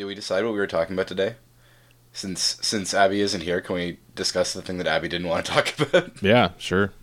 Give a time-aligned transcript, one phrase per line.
[0.00, 1.34] did we decide what we were talking about today?
[2.10, 5.52] Since since Abby isn't here, can we discuss the thing that Abby didn't want to
[5.56, 6.22] talk about?
[6.22, 6.94] Yeah, sure.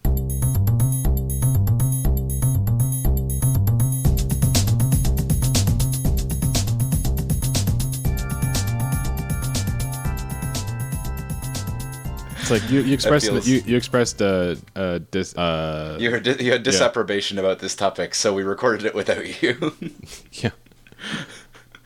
[12.39, 16.25] It's like you, you expressed feels- you, you expressed uh uh dis, uh You, heard,
[16.25, 19.75] you had disapprobation about this topic, so we recorded it without you.
[20.31, 20.49] yeah.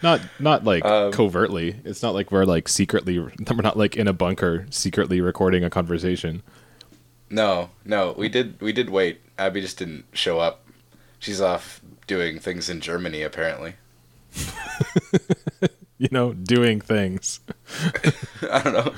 [0.04, 1.76] Not not like Um, covertly.
[1.86, 5.70] It's not like we're like secretly we're not like in a bunker secretly recording a
[5.70, 6.42] conversation.
[7.30, 9.22] no, no, we did we did wait.
[9.38, 10.66] Abby just didn't show up.
[11.20, 13.76] She's off doing things in Germany, apparently.
[15.98, 17.42] You know, doing things.
[18.50, 18.92] I don't know.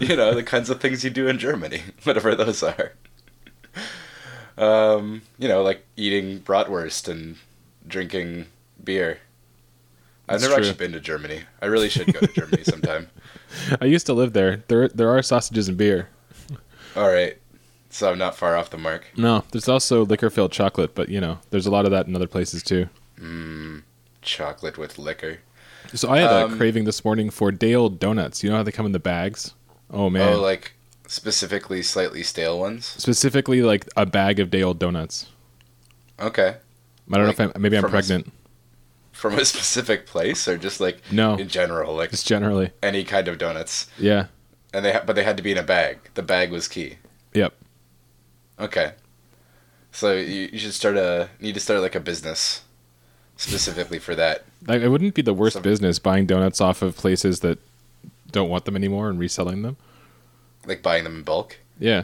[0.00, 2.94] You know, the kinds of things you do in Germany, whatever those are.
[4.56, 7.36] Um, you know, like eating bratwurst and
[7.86, 8.46] drinking
[8.82, 9.18] beer.
[10.28, 10.64] I've never true.
[10.64, 11.42] actually been to Germany.
[11.62, 13.08] I really should go to Germany sometime.
[13.80, 14.62] I used to live there.
[14.68, 16.08] There there are sausages and beer.
[16.96, 17.38] All right.
[17.90, 19.06] So I'm not far off the mark.
[19.16, 22.14] No, there's also liquor filled chocolate, but you know, there's a lot of that in
[22.14, 22.88] other places too.
[23.18, 23.82] Mm,
[24.22, 25.40] chocolate with liquor.
[25.94, 28.42] So I had a Um, craving this morning for day old donuts.
[28.44, 29.54] You know how they come in the bags?
[29.90, 30.34] Oh man.
[30.34, 30.72] Oh, like
[31.06, 32.98] specifically slightly stale ones.
[32.98, 35.26] Specifically like a bag of day old donuts.
[36.20, 36.56] Okay.
[37.10, 38.32] I don't Like, know if I'm maybe I'm a pregnant.
[39.18, 41.34] From a specific place or just like No.
[41.36, 42.70] in general, like Just generally.
[42.82, 43.88] any kind of donuts.
[43.98, 44.26] Yeah.
[44.72, 45.98] And they ha- but they had to be in a bag.
[46.14, 46.98] The bag was key.
[47.34, 47.52] Yep.
[48.60, 48.92] Okay.
[49.90, 52.62] So you, you should start a need to start like a business
[53.36, 54.44] specifically for that.
[54.66, 57.58] Like, it wouldn't be the worst Some- business buying donuts off of places that
[58.32, 59.76] don't want them anymore and reselling them.
[60.66, 61.56] Like buying them in bulk.
[61.78, 62.02] Yeah.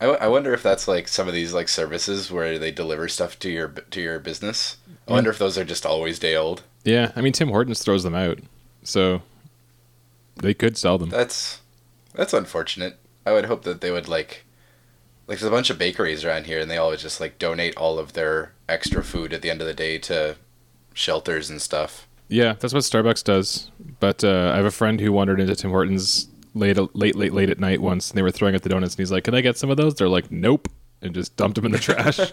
[0.00, 3.08] I, w- I wonder if that's like some of these like services where they deliver
[3.08, 4.76] stuff to your to your business.
[5.06, 6.62] I wonder if those are just always day old.
[6.84, 7.12] Yeah.
[7.16, 8.38] I mean Tim Hortons throws them out.
[8.82, 9.22] So
[10.36, 11.08] they could sell them.
[11.10, 11.60] That's
[12.14, 12.98] that's unfortunate.
[13.26, 14.44] I would hope that they would like
[15.26, 17.98] like there's a bunch of bakeries around here and they always just like donate all
[17.98, 20.36] of their extra food at the end of the day to
[20.94, 22.06] shelters and stuff.
[22.28, 23.70] Yeah, that's what Starbucks does.
[24.00, 27.50] But uh, I have a friend who wandered into Tim Hortons late, late, late, late
[27.50, 29.40] at night once, and they were throwing out the donuts, and he's like, "Can I
[29.40, 30.68] get some of those?" They're like, "Nope,"
[31.02, 32.20] and just dumped them in the trash.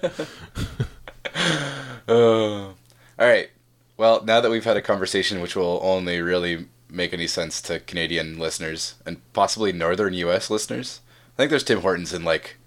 [2.07, 2.75] Uh, all
[3.17, 3.49] right.
[3.97, 7.79] Well, now that we've had a conversation which will only really make any sense to
[7.79, 10.49] Canadian listeners and possibly northern U.S.
[10.51, 11.01] listeners,
[11.33, 12.57] I think there's Tim Hortons in like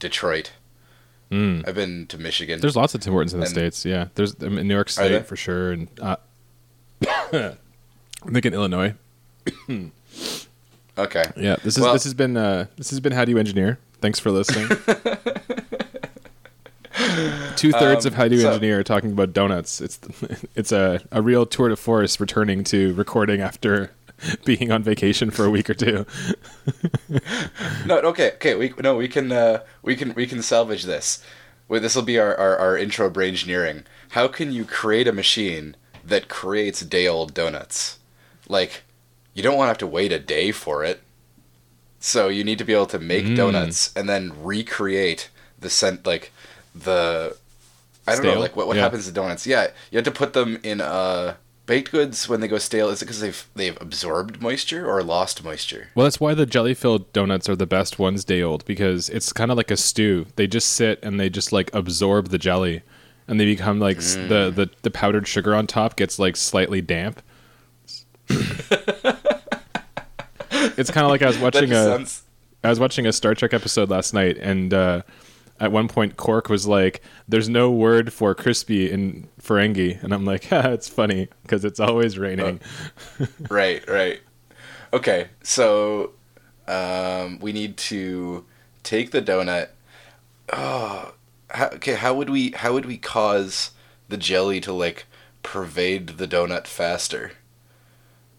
[0.00, 0.52] Detroit.
[1.30, 1.68] Mm.
[1.68, 2.60] I've been to Michigan.
[2.60, 3.84] There's lots of Tim Hortons in the And- states.
[3.84, 4.88] Yeah, there's um, in New York?
[4.88, 6.16] State for sure, and uh,
[7.06, 7.54] I
[8.32, 8.94] think in Illinois.
[10.98, 11.24] okay.
[11.36, 13.78] Yeah, this is Well- this has been uh, this has been how do you engineer.
[14.00, 14.68] Thanks for listening.
[17.56, 19.80] Two thirds Um, of how do you so- engineer are talking about donuts.
[19.80, 19.98] It's
[20.56, 23.90] it's a, a real tour de force returning to recording after
[24.44, 26.04] being on vacation for a week or two.
[27.86, 28.54] No, okay, okay.
[28.54, 31.22] We no, we can uh, we can we can salvage this.
[31.68, 33.84] Well, this will be our, our our intro brain engineering.
[34.10, 37.98] How can you create a machine that creates day old donuts?
[38.48, 38.82] Like,
[39.40, 41.00] you don't want to have to wait a day for it.
[41.98, 43.36] So you need to be able to make Mm.
[43.36, 45.28] donuts and then recreate
[45.58, 46.30] the scent, like
[46.74, 47.36] the
[48.06, 48.34] I don't Stale?
[48.34, 48.82] know, like what what Yeah.
[48.82, 49.46] happens to donuts?
[49.46, 51.34] Yeah, you have to put them in uh
[51.66, 52.88] baked goods when they go stale.
[52.88, 55.88] Is it because they've they've absorbed moisture or lost moisture?
[55.94, 59.32] Well, that's why the jelly filled donuts are the best ones day old because it's
[59.32, 60.26] kind of like a stew.
[60.36, 62.82] They just sit and they just like absorb the jelly,
[63.28, 64.28] and they become like Mm.
[64.28, 67.22] the, the the powdered sugar on top gets like slightly damp.
[70.80, 72.22] it's kind of like I was watching a sounds
[72.62, 75.02] I was watching a Star Trek episode last night, and uh,
[75.58, 80.24] at one point Quark was like, "There's no word for crispy in Ferengi," and I'm
[80.24, 82.60] like, "Ha, "It's funny because it's always raining."
[83.48, 84.20] right, right.
[84.92, 86.12] Okay, so
[86.68, 88.44] um, we need to
[88.82, 89.68] take the donut.
[90.52, 91.14] Oh,
[91.50, 91.94] how, okay.
[91.94, 92.50] How would we?
[92.50, 93.70] How would we cause
[94.08, 95.06] the jelly to like
[95.42, 97.32] pervade the donut faster?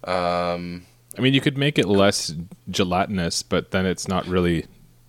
[0.04, 0.86] Um,
[1.18, 2.34] I mean, you could make it less
[2.70, 4.66] gelatinous, but then it's not really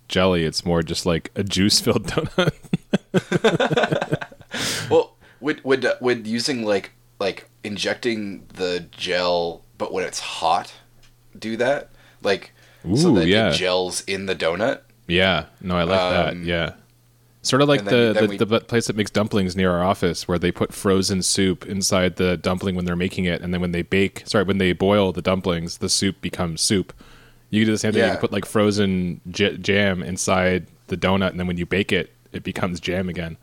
[0.07, 0.43] jelly.
[0.43, 2.53] It's more just like a juice-filled donut.
[4.89, 10.73] well, would would uh, would using like like injecting the gel, but when it's hot,
[11.37, 11.89] do that?
[12.21, 12.51] Like
[12.95, 13.49] so that yeah.
[13.49, 14.81] it gels in the donut.
[15.07, 16.33] yeah, no, I like that.
[16.33, 16.73] Um, Yeah,
[17.43, 19.83] sort of like then- the then the, we- the place that makes dumplings near our
[19.83, 23.61] office, where they put frozen soup inside the dumpling when they're making it, and then
[23.61, 26.91] when they bake, sorry, when they boil the dumplings, the soup becomes soup.
[27.51, 28.03] You can do the same thing.
[28.03, 31.91] You can put like frozen j- jam inside the donut, and then when you bake
[31.91, 33.37] it, it becomes jam again.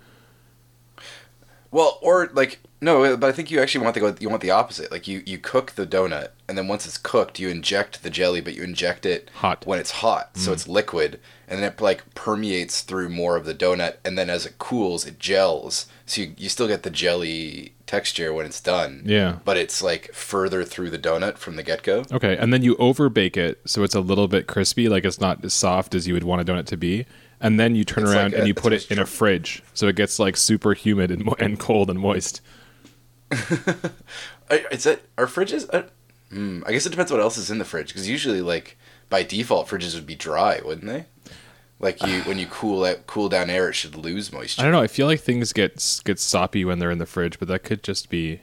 [1.71, 4.15] Well, or like no, but I think you actually want to go.
[4.19, 4.91] You want the opposite.
[4.91, 8.41] Like you, you cook the donut, and then once it's cooked, you inject the jelly,
[8.41, 9.65] but you inject it Hot.
[9.67, 10.55] when it's hot, so mm.
[10.55, 11.21] it's liquid,
[11.51, 15.05] and then it like permeates through more of the donut, and then as it cools,
[15.05, 15.87] it gels.
[16.07, 19.03] So you, you still get the jelly texture when it's done.
[19.05, 19.41] Yeah.
[19.45, 22.05] But it's like further through the donut from the get go.
[22.13, 25.21] Okay, and then you over bake it so it's a little bit crispy, like it's
[25.21, 27.05] not as soft as you would want a donut to be.
[27.41, 29.63] And then you turn It's around like and a- you put it in a fridge,
[29.75, 32.41] so it gets like super humid and, mo- and cold and moist.
[34.51, 35.69] Is that our fridges?
[35.73, 35.83] Uh,
[36.31, 38.77] hmm, I guess it depends what else is in the fridge, because usually like
[39.11, 41.05] by default fridges would be dry, wouldn't they?
[41.79, 44.63] Like you, when you cool out, cool down air, it should lose moisture.
[44.63, 44.81] I don't know.
[44.81, 47.83] I feel like things get get soppy when they're in the fridge, but that could
[47.83, 48.41] just be.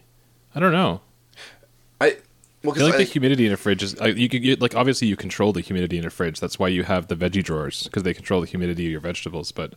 [0.53, 1.01] I don't know.
[1.99, 2.17] I
[2.63, 4.59] well, I feel like because the humidity in a fridge is like, you could get
[4.61, 6.39] like obviously you control the humidity in a fridge.
[6.39, 9.51] That's why you have the veggie drawers because they control the humidity of your vegetables.
[9.51, 9.75] But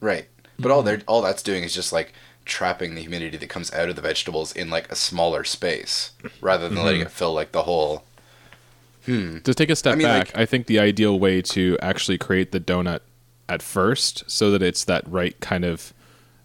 [0.00, 0.26] right,
[0.58, 2.12] but all they're all that's doing is just like
[2.46, 6.68] trapping the humidity that comes out of the vegetables in like a smaller space, rather
[6.68, 7.06] than letting mm-hmm.
[7.06, 8.04] it fill like the whole.
[9.06, 12.18] To take a step I mean, back, like- I think the ideal way to actually
[12.18, 13.00] create the donut
[13.48, 15.92] at first, so that it's that right kind of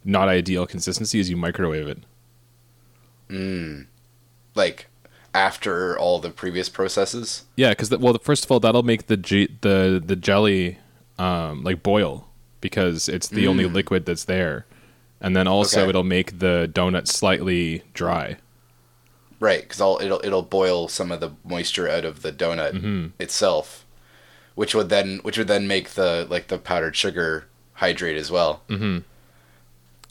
[0.03, 1.99] not ideal consistency, is you microwave it.
[4.55, 4.87] like
[5.33, 7.45] after all the previous processes.
[7.55, 10.77] Yeah, because well, first of all, that'll make the ge- the the jelly
[11.17, 12.27] um, like boil
[12.61, 14.65] because it's the only liquid that's there,
[15.21, 15.81] and then also Mm.
[15.83, 15.89] Okay.
[15.89, 18.37] it'll make the donut slightly dry.
[19.39, 23.07] Right, because it'll it'll boil some of the moisture out of the donut Mm-hmm.
[23.19, 23.85] itself,
[24.55, 28.61] which would then which would then make the like the powdered sugar hydrate as well.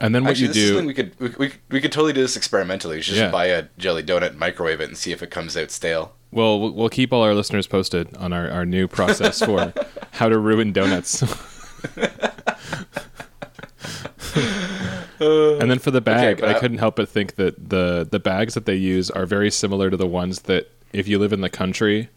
[0.01, 0.87] And then what Actually, you do?
[0.87, 2.97] we could we, we, we could totally do this experimentally.
[2.97, 3.23] We should Yeah.
[3.25, 6.15] just buy a jelly donut and microwave it and see if it comes out stale.
[6.31, 9.73] Well, we'll we'll keep all our listeners posted on our, our new process for
[10.13, 11.23] how to ruin donuts.
[15.61, 18.55] and then for the bag, but I couldn't help but think that the the bags
[18.55, 21.51] that they use are very similar to the ones that if you live in the
[21.51, 22.09] country,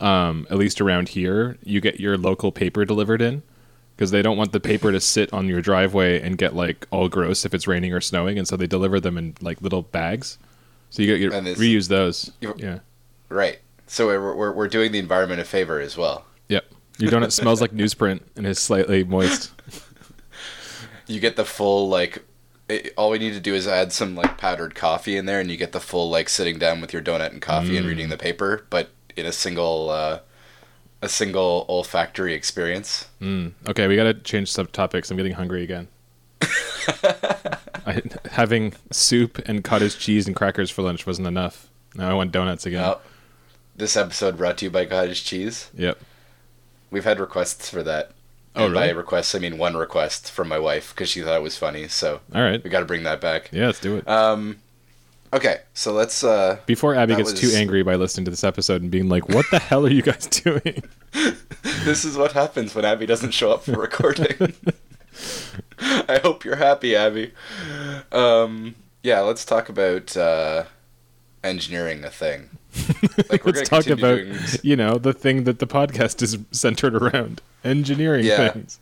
[0.00, 3.42] um, at least around here, you get your local paper delivered in
[3.96, 7.08] because they don't want the paper to sit on your driveway and get like all
[7.08, 10.38] gross if it's raining or snowing, and so they deliver them in like little bags.
[10.90, 12.32] So you get your And reuse those.
[12.40, 12.80] Yeah.
[13.28, 13.60] Right.
[13.86, 16.26] So we're, we're we're doing the environment a favor as well.
[16.48, 16.64] Yep.
[16.98, 19.52] Your donut smells like newsprint and is slightly moist.
[21.06, 22.24] You get the full like.
[22.72, 25.50] It, all we need to do is add some like powdered coffee in there, and
[25.50, 28.16] you get the full like sitting down with your donut and coffee and reading the
[28.16, 30.20] paper, but in a single uh,
[31.02, 33.08] a single olfactory experience.
[33.20, 33.52] Mm.
[33.68, 35.10] Okay, we got to change subtopics.
[35.10, 35.88] I'm getting hungry again.
[37.84, 41.68] I, having soup and cottage cheese and crackers for lunch wasn't enough.
[41.94, 42.82] Now I want donuts again.
[42.82, 43.00] Now,
[43.76, 45.70] this episode brought to you by Cottage Cheese.
[45.74, 45.98] Yep.
[46.90, 48.12] We've had requests for that.
[48.54, 51.42] Oh, and by request, I mean one request from my wife because she thought it
[51.42, 51.88] was funny.
[51.88, 52.62] So All right.
[52.62, 53.48] we got to bring that back.
[53.52, 54.06] Yeah, let's do it.
[54.06, 54.58] Um,
[55.32, 56.22] okay, so let's.
[56.22, 59.28] Uh, Before Abby gets was- too angry by listening to this episode and being like,
[59.30, 60.82] "What the hell are you guys doing?"
[61.84, 64.54] this is what happens when Abby doesn't show up for recording.
[65.80, 67.32] I hope you're happy, Abby.
[68.12, 70.64] Um, yeah, let's talk about uh,
[71.42, 72.50] engineering a thing.
[73.30, 74.20] Like let's talk about
[74.64, 78.50] you know the thing that the podcast is centered around: engineering Yeah.
[78.50, 78.80] things.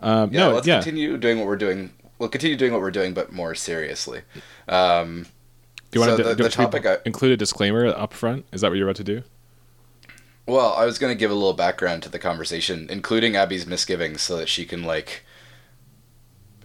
[0.00, 0.76] Um, Yeah, no, let's yeah.
[0.82, 1.92] continue doing what we're doing.
[2.18, 4.22] We'll continue doing what we're doing, but more seriously.
[4.68, 5.26] Um,
[5.90, 8.44] Do you want so to the- do, the topic I- include a disclaimer up front?
[8.52, 9.22] Is that what you're about to do?
[10.46, 14.22] Well, I was going to give a little background to the conversation, including Abby's misgivings,
[14.22, 15.24] so that she can, like,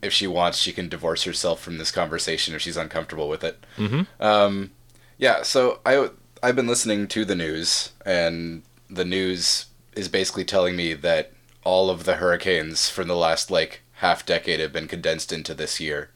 [0.01, 3.63] if she wants, she can divorce herself from this conversation if she's uncomfortable with it.
[3.77, 4.01] Mm-hmm.
[4.23, 4.71] Um,
[5.19, 6.09] yeah, so I,
[6.43, 11.89] I've been listening to the news, and the news is basically telling me that all
[11.89, 16.11] of the hurricanes from the last, like, half decade have been condensed into this year.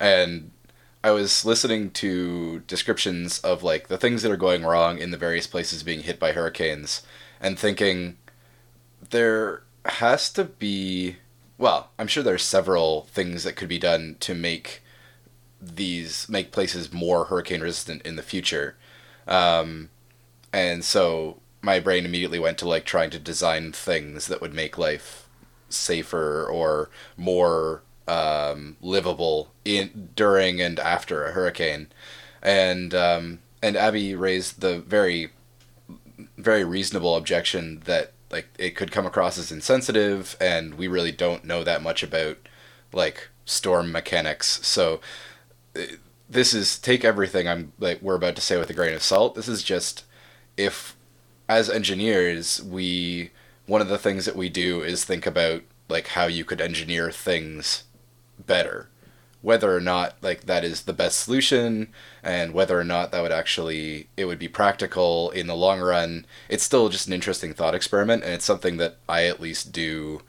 [0.00, 0.50] And
[1.04, 5.16] I was listening to descriptions of like the things that are going wrong in the
[5.16, 7.02] various places being hit by hurricanes
[7.40, 8.18] and thinking
[9.10, 11.16] there has to be
[11.58, 14.82] well, I'm sure there's several things that could be done to make
[15.60, 18.76] these make places more hurricane resistant in the future.
[19.26, 19.90] Um,
[20.52, 24.76] and so my brain immediately went to like trying to design things that would make
[24.76, 25.28] life
[25.68, 31.88] safer or more um, livable in during and after a hurricane,
[32.42, 35.30] and um, and Abby raised the very
[36.36, 41.44] very reasonable objection that like it could come across as insensitive, and we really don't
[41.44, 42.38] know that much about
[42.92, 44.66] like storm mechanics.
[44.66, 45.00] So
[45.76, 45.82] uh,
[46.32, 49.34] this is take everything I'm like we're about to say with a grain of salt.
[49.34, 50.04] This is just
[50.56, 50.96] if
[51.48, 53.30] as engineers we
[53.66, 57.10] one of the things that we do is think about like how you could engineer
[57.10, 57.84] things
[58.46, 58.88] better
[59.42, 61.88] whether or not like that is the best solution
[62.22, 66.24] and whether or not that would actually it would be practical in the long run
[66.48, 70.22] it's still just an interesting thought experiment and it's something that i at least do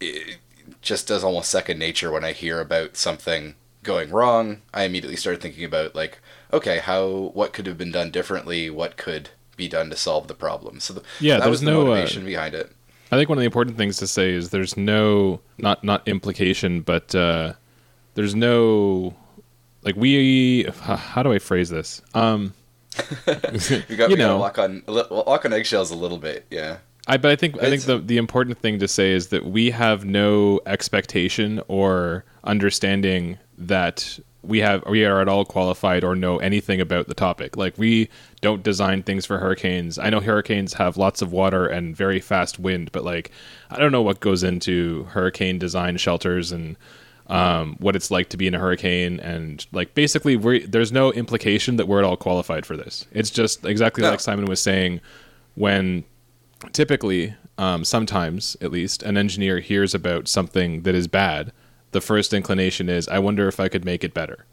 [0.00, 0.38] it
[0.80, 3.54] just does almost second nature when i hear about something
[3.84, 6.18] going wrong i immediately started thinking about like
[6.52, 10.34] okay how what could have been done differently what could be done to solve the
[10.34, 12.72] problem so the, Yeah, that was the no, uh, motivation behind it
[13.12, 16.80] I think one of the important things to say is there's no not not implication,
[16.80, 17.52] but uh,
[18.14, 19.14] there's no
[19.82, 20.64] like we.
[20.64, 22.02] How do I phrase this?
[22.14, 22.54] Um,
[23.26, 24.38] got you got to know.
[24.38, 27.82] walk on walk on eggshells a little bit yeah I but I think I think
[27.82, 34.18] the the important thing to say is that we have no expectation or understanding that
[34.42, 37.56] we have we are at all qualified or know anything about the topic.
[37.56, 38.08] Like we
[38.42, 39.98] don't design things for hurricanes.
[39.98, 43.30] I know hurricanes have lots of water and very fast wind, but like
[43.70, 46.76] I don't know what goes into hurricane design shelters and
[47.28, 51.10] um, what it's like to be in a hurricane and like basically we there's no
[51.10, 53.06] implication that we're at all qualified for this.
[53.12, 54.10] It's just exactly No.
[54.10, 55.00] like Simon was saying
[55.54, 56.04] when
[56.72, 61.52] typically, um, sometimes at least, an engineer hears about something that is bad,
[61.94, 64.44] the first inclination is, I wonder if I could make it better.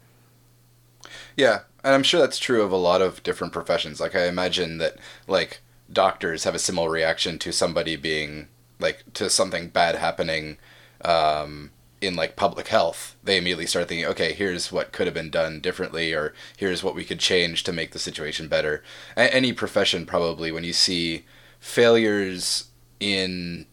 [1.36, 4.00] Yeah, and I'm sure that's true of a lot of different professions.
[4.00, 4.96] Like I imagine that
[5.26, 5.60] like
[5.92, 8.46] doctors have a similar reaction to somebody being
[8.78, 10.56] like to something bad happening
[11.04, 13.16] um, in like public health.
[13.24, 16.94] They immediately start thinking, okay, here's what could have been done differently, or here's what
[16.94, 18.84] we could change to make the situation better.
[19.16, 21.24] A- any profession probably when you see
[21.58, 22.70] failures
[23.00, 23.66] in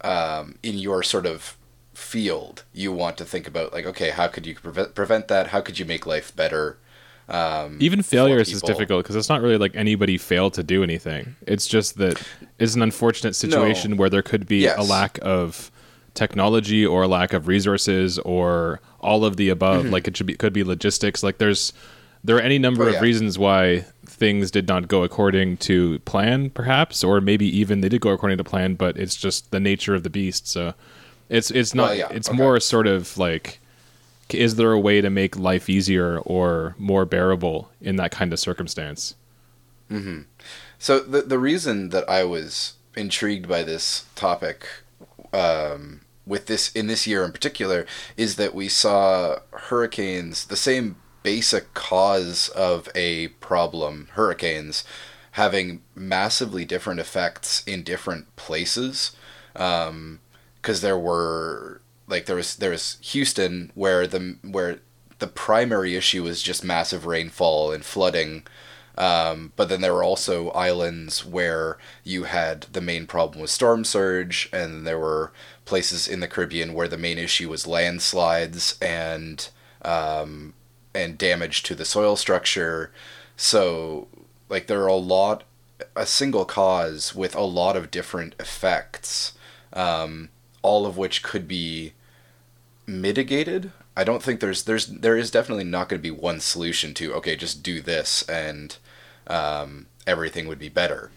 [0.00, 1.56] um, in your sort of
[2.02, 5.48] field, you want to think about like, okay, how could you prevent prevent that?
[5.48, 6.78] How could you make life better?
[7.28, 11.36] Um, Even failures is difficult because it's not really like anybody failed to do anything.
[11.46, 12.20] It's just that
[12.58, 14.76] it's an unfortunate situation where there could be Yes.
[14.78, 15.70] a lack of
[16.14, 19.86] technology or a lack of resources or all of the above.
[19.86, 21.22] Like it should be could be logistics.
[21.22, 21.72] Like there's
[22.24, 22.86] there are any number Mm-hmm.
[22.86, 23.08] Oh, of yeah.
[23.08, 28.00] reasons why things did not go according to plan, perhaps, or maybe even they did
[28.00, 30.46] go according to plan, but it's just the nature of the beast.
[30.46, 30.74] So
[31.32, 32.36] it's it's not yeah, it's okay.
[32.36, 33.58] more sort of like
[34.30, 38.38] is there a way to make life easier or more bearable in that kind of
[38.38, 39.14] circumstance?
[40.78, 44.66] So the the reason that I was intrigued by this topic,
[45.32, 47.86] um, with this in this year in particular,
[48.16, 54.84] is that we saw hurricanes, the same basic cause of a problem, hurricanes,
[55.32, 59.12] having massively different effects in different places.
[60.62, 64.78] Because there were like there was there was Houston where the where
[65.18, 68.44] the primary issue was just massive rainfall and flooding.
[68.98, 73.84] Um, but then there were also islands where you had the main problem was storm
[73.84, 75.32] surge, and there were
[75.64, 79.48] places in the Caribbean where the main issue was landslides and
[79.82, 80.54] um,
[80.94, 82.92] and damage to the soil structure.
[83.36, 84.08] So,
[84.48, 85.44] like, there are a lot,
[85.96, 89.32] a single cause with a lot of different effects,
[89.72, 90.28] um,
[90.62, 91.92] all of which could be
[92.86, 93.72] mitigated.
[93.96, 97.12] I don't think there's there's there is definitely not going to be one solution to
[97.14, 98.76] okay just do this and
[99.26, 101.10] um, everything would be better,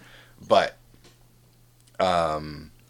[0.46, 0.76] but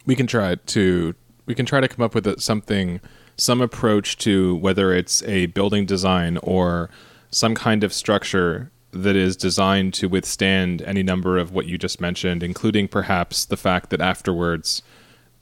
[0.05, 2.99] We can try to we can try to come up with something
[3.37, 6.89] some approach to whether it's a building design or
[7.29, 11.99] some kind of structure that is designed to withstand any number of what you just
[11.99, 14.81] mentioned, including perhaps the fact that afterwards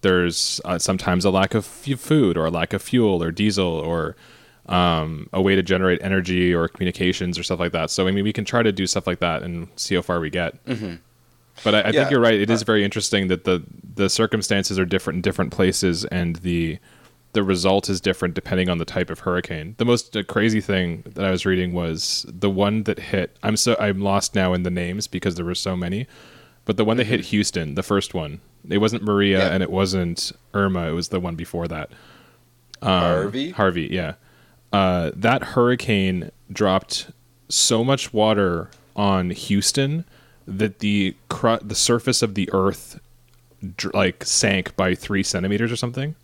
[0.04, 3.66] there's uh, sometimes a lack of f- food or a lack of fuel or diesel
[3.68, 4.16] or
[4.68, 7.90] um, a way to generate energy or communications or stuff like that.
[7.90, 10.20] So I mean, we can try to do stuff like that and see how far
[10.20, 10.54] we get.
[11.64, 11.92] But I, I Yeah.
[11.92, 12.40] think you're right.
[12.40, 13.64] It is very interesting that the
[13.96, 16.80] the circumstances are different in different places, and the
[17.34, 19.76] the result is different depending on the type of hurricane.
[19.78, 23.38] The most uh, crazy thing that I was reading was the one that hit.
[23.44, 26.08] I'm so I'm lost now in the names because there were so many,
[26.66, 28.40] but the one that hit Houston, the first one,
[28.70, 29.40] it wasn't Maria.
[29.40, 29.54] Yeah.
[29.54, 30.88] and it wasn't Irma.
[30.90, 31.90] It was the one before that.
[32.82, 33.52] Harvey.
[33.52, 34.16] Harvey, yeah.
[34.72, 37.12] Uh, that hurricane dropped
[37.50, 40.06] so much water on Houston
[40.48, 43.00] that the cru- the surface of the earth
[43.78, 46.16] dr- like sank by three centimeters or something.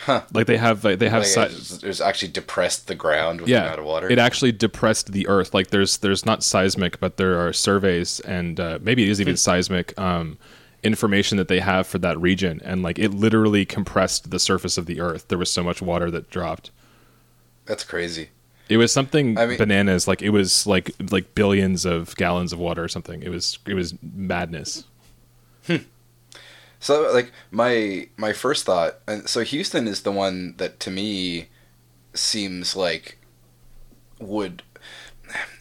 [0.00, 0.22] Huh.
[0.32, 3.46] Like they have like, they have Like, si- it was- actually depressed the ground with
[3.46, 4.10] the yeah amount of water.
[4.10, 8.58] it actually depressed the earth like there's there's not seismic but there are surveys and
[8.58, 9.22] uh, maybe it is Hmm.
[9.22, 10.38] even seismic um,
[10.82, 14.86] information that they have for that region and like it literally compressed the surface of
[14.86, 16.70] the earth there was so much water that dropped
[17.66, 18.30] That's crazy.
[18.68, 20.08] It was something I mean- bananas.
[20.08, 23.22] Like it was like like billions of gallons of water or something.
[23.22, 24.84] It was it was madness.
[25.66, 25.76] Hmm.
[26.80, 31.48] So like my my first thought, and so Houston is the one that to me
[32.14, 33.18] seems like
[34.18, 34.62] would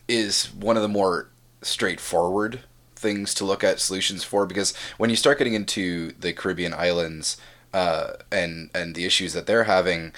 [0.08, 1.30] is one of the more
[1.62, 2.62] straightforward
[3.01, 7.38] things to look at solutions for because when you start getting into the Caribbean islands
[7.74, 10.13] uh, and and the issues that they're having,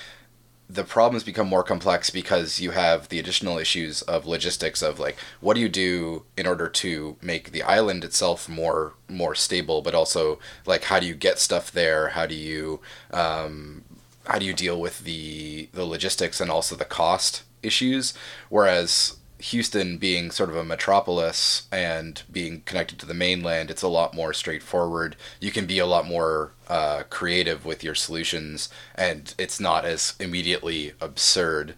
[0.70, 5.18] the problems become more complex because you have the additional issues of logistics of like
[5.40, 9.94] what do you do in order to make the island itself more more stable but
[9.94, 12.10] also like how do you get stuff there?
[12.10, 12.80] How do you
[13.12, 13.84] um,
[14.28, 18.14] how do you deal with the the logistics and also the cost issues?
[18.50, 23.88] Whereas Houston being sort of a metropolis and being connected to the mainland, it's a
[23.90, 25.16] lot more straightforward.
[25.42, 30.14] You can be a lot more uh, creative with your solutions, and it's not as
[30.20, 31.76] immediately absurd.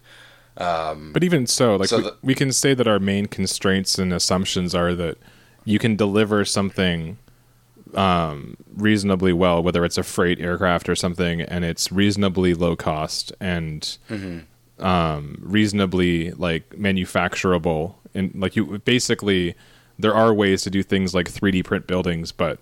[0.58, 3.98] Um, but even so, like so we, the- we can say that our main constraints
[3.98, 5.18] and assumptions are that
[5.64, 7.18] you can deliver something
[7.94, 13.32] um, reasonably well, whether it's a freight aircraft or something, and it's reasonably low cost
[13.40, 13.98] and
[14.78, 17.94] um, reasonably like manufacturable.
[18.14, 19.54] And like you, basically,
[19.98, 22.58] there are ways to do things like 3D print buildings, but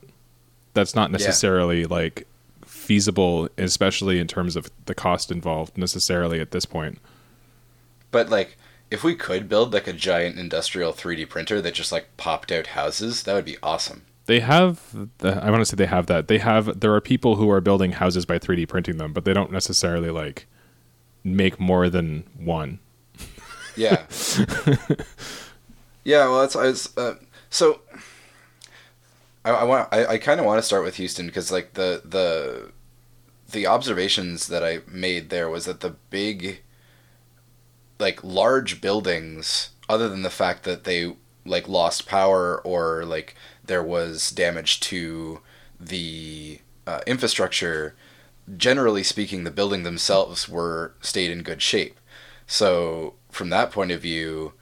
[0.74, 2.26] that's not necessarily like
[2.64, 6.98] feasible, especially in terms of the cost involved necessarily at this point.
[8.10, 8.56] But like,
[8.90, 12.68] if we could build like a giant industrial 3D printer that just like popped out
[12.68, 14.02] houses, that would be awesome.
[14.26, 14.80] They have,
[15.18, 16.28] the, I want to say they have that.
[16.28, 19.34] They have, there are people who are building houses by 3D printing them, but they
[19.34, 20.46] don't necessarily like
[21.24, 22.78] make more than one.
[23.76, 24.04] Yeah.
[26.04, 26.26] yeah.
[26.26, 27.14] Well, that's I was uh,
[27.50, 27.80] so.
[29.44, 29.88] I, I want.
[29.90, 32.70] I, I kind of want to start with Houston because like the the
[33.50, 36.60] the observations that I made there was that the big
[37.98, 41.16] like large buildings, other than the fact that they
[41.46, 45.40] like lost power or like there was damage to
[45.80, 47.94] the uh, infrastructure,
[48.56, 51.98] generally speaking, the building themselves were stayed in good shape.
[52.46, 54.52] So from that point of view,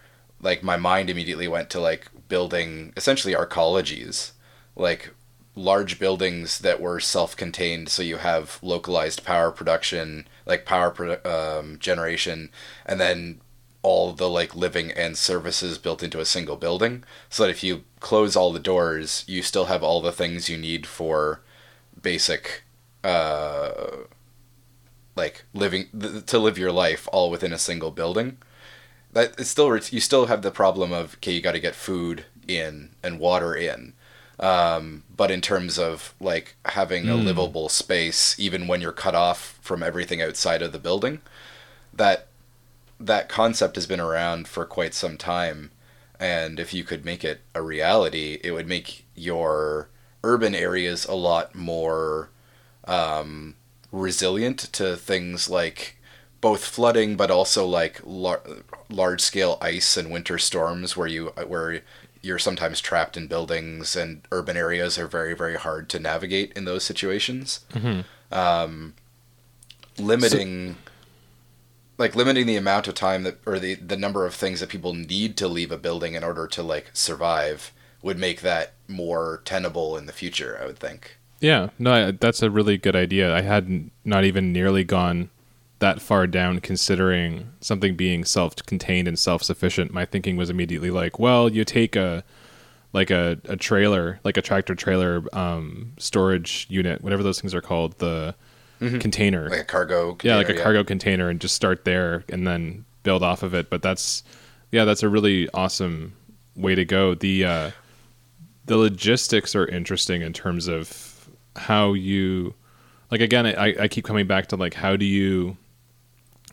[0.40, 4.32] like my mind immediately went to like building essentially arcologies,
[4.76, 5.14] like
[5.54, 12.48] large buildings that were self-contained so you have localized power production like power um, generation
[12.86, 13.38] and then
[13.82, 17.84] all the like living and services built into a single building so that if you
[18.00, 21.42] close all the doors you still have all the things you need for
[22.00, 22.62] basic
[23.04, 23.96] uh
[25.14, 28.38] like living th- to live your life all within a single building
[29.12, 32.24] that it's still you still have the problem of okay you got to get food
[32.48, 33.92] in and water in.
[34.40, 39.58] Um, but in terms of like having a livable space even when you're cut off
[39.60, 41.20] from everything outside of the building
[41.92, 42.26] that
[42.98, 45.70] that concept has been around for quite some time.
[46.18, 49.88] And if you could make it a reality it would make your
[50.24, 52.30] urban areas a lot more
[52.86, 53.54] um,
[53.90, 55.96] resilient to things like
[56.40, 58.42] both flooding but also like lar-
[58.88, 61.82] large scale ice and winter storms where you where
[62.20, 66.64] you're sometimes trapped in buildings and urban areas are very very hard to navigate in
[66.64, 67.60] those situations.
[68.32, 68.94] Um,
[69.98, 70.76] limiting
[71.98, 74.94] like limiting the amount of time that or the the number of things that people
[74.94, 79.96] need to leave a building in order to like survive would make that more tenable
[79.96, 83.34] in the future i would think Yeah, no, I- that's a really good idea.
[83.34, 85.28] I hadn't not even nearly gone
[85.80, 89.92] that far down considering something being self-contained and self-sufficient.
[89.92, 92.22] My thinking was immediately like, well, you take a
[92.94, 97.62] like a, a trailer, like a tractor trailer um, storage unit, whatever those things are
[97.62, 98.34] called, the
[98.80, 99.48] container.
[99.48, 102.84] like a cargo yeah, like a container, cargo container and just start there and then
[103.02, 103.70] build off of it.
[103.70, 104.22] But that's
[104.70, 106.12] yeah, that's a really awesome
[106.54, 107.14] way to go.
[107.14, 107.70] The uh,
[108.66, 111.11] the logistics are interesting in terms of
[111.56, 112.54] how you
[113.10, 115.56] like again I, I keep coming back to like how do you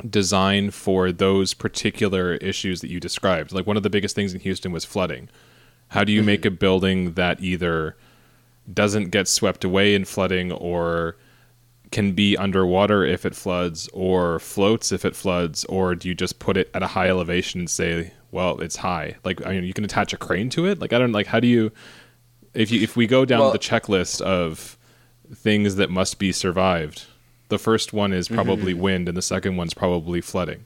[0.07, 3.51] design for those particular issues that you described?
[3.51, 5.29] Like one of the biggest things in houston was flooding.
[5.89, 6.53] How do you make mm-hmm.
[6.53, 7.97] a building that either
[8.71, 11.17] doesn't get swept away in flooding or
[11.91, 16.37] can be underwater if it floods or floats if it floods or do you just
[16.37, 19.73] put it at a high elevation and say well it's high like i mean you
[19.73, 20.79] can attach a crane to it?
[20.79, 21.71] Like i don't like how do you
[22.53, 24.77] if you if we go down Well- the checklist of
[25.33, 27.05] things that must be survived
[27.49, 30.65] the first one is probably wind and the second one's probably flooding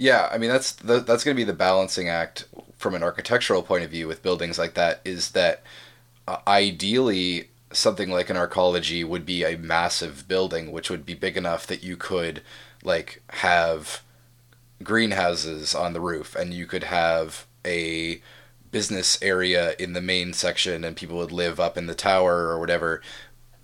[0.00, 2.46] Yeah, I mean that's the, that's going to be the balancing act
[2.78, 5.02] from an architectural point of view with buildings like that.
[5.04, 5.62] Is that
[6.26, 11.36] uh, ideally something like an arcology would be a massive building, which would be big
[11.36, 12.40] enough that you could
[12.82, 14.00] like have
[14.82, 18.22] greenhouses on the roof, and you could have a
[18.70, 22.58] business area in the main section, and people would live up in the tower or
[22.58, 23.02] whatever.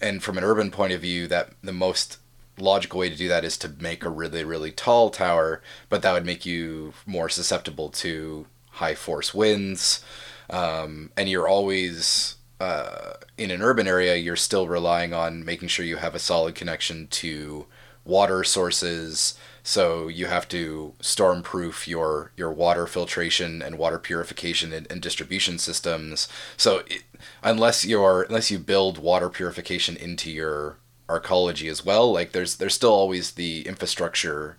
[0.01, 2.19] And from an urban point of view, that the most
[2.59, 6.13] logical way to do that is to make a really really tall tower, but that
[6.13, 10.05] would make you more susceptible to high force winds,
[10.51, 14.17] um, and you're always uh, in an urban area.
[14.17, 17.67] You're still relying on making sure you have a solid connection to
[18.05, 19.39] water sources.
[19.67, 25.59] So you have to storm-proof your your water filtration and water purification and, and distribution
[25.59, 26.29] systems.
[26.57, 27.03] So it,
[27.43, 30.77] unless you're unless you build water purification into your
[31.09, 34.57] arcology as well, like there's there's still always the infrastructure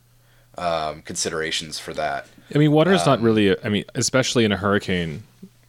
[0.58, 2.28] um, considerations for that.
[2.54, 3.48] I mean, water is um, not really.
[3.48, 5.24] A, I mean, especially in a hurricane,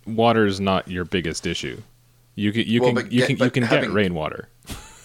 [0.04, 1.80] water is not your biggest issue.
[2.34, 4.48] You can you well, can you get, can you can having, get rainwater.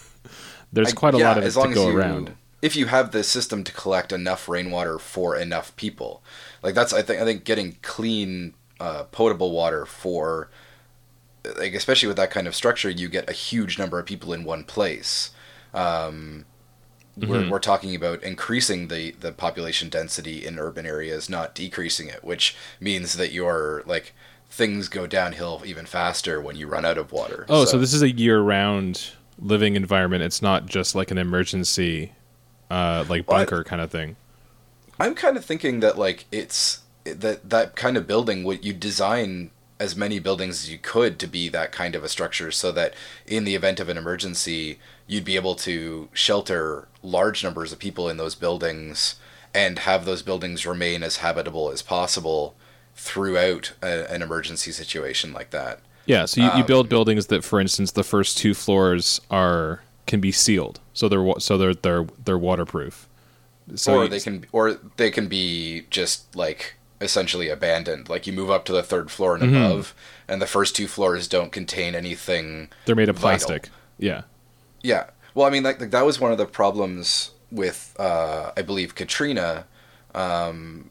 [0.72, 3.22] There's quite a yeah, lot of it to go you, around if you have the
[3.22, 6.22] system to collect enough rainwater for enough people.
[6.62, 10.48] Like that's I think I think getting clean uh, potable water for
[11.58, 14.44] like especially with that kind of structure, you get a huge number of people in
[14.44, 15.32] one place.
[15.74, 16.46] Um,
[17.18, 17.28] mm-hmm.
[17.28, 22.24] we're, we're talking about increasing the, the population density in urban areas, not decreasing it,
[22.24, 24.14] which means that your like
[24.48, 27.44] things go downhill even faster when you run out of water.
[27.50, 30.22] Oh, so, so this is a year round living environment.
[30.22, 32.12] It's not just like an emergency
[32.74, 34.16] uh, like bunker well, kind of thing.
[34.98, 39.50] I'm kind of thinking that like it's that that kind of building would you design
[39.78, 42.94] as many buildings as you could to be that kind of a structure so that
[43.26, 48.08] in the event of an emergency you'd be able to shelter large numbers of people
[48.08, 49.16] in those buildings
[49.52, 52.54] and have those buildings remain as habitable as possible
[52.96, 55.80] throughout a, an emergency situation like that.
[56.06, 59.82] Yeah, so you, um, you build buildings that, for instance, the first two floors are
[60.06, 63.08] can be sealed, so they're so they're they're they're waterproof.
[63.74, 68.08] So or they can or they can be just like essentially abandoned.
[68.08, 69.56] Like you move up to the third floor and mm-hmm.
[69.56, 69.94] above,
[70.28, 72.68] and the first two floors don't contain anything.
[72.84, 73.48] They're made of vital.
[73.48, 73.70] plastic.
[73.98, 74.22] Yeah.
[74.82, 75.10] Yeah.
[75.34, 78.94] Well, I mean, like, like that was one of the problems with, uh, I believe,
[78.94, 79.66] Katrina.
[80.14, 80.90] Um,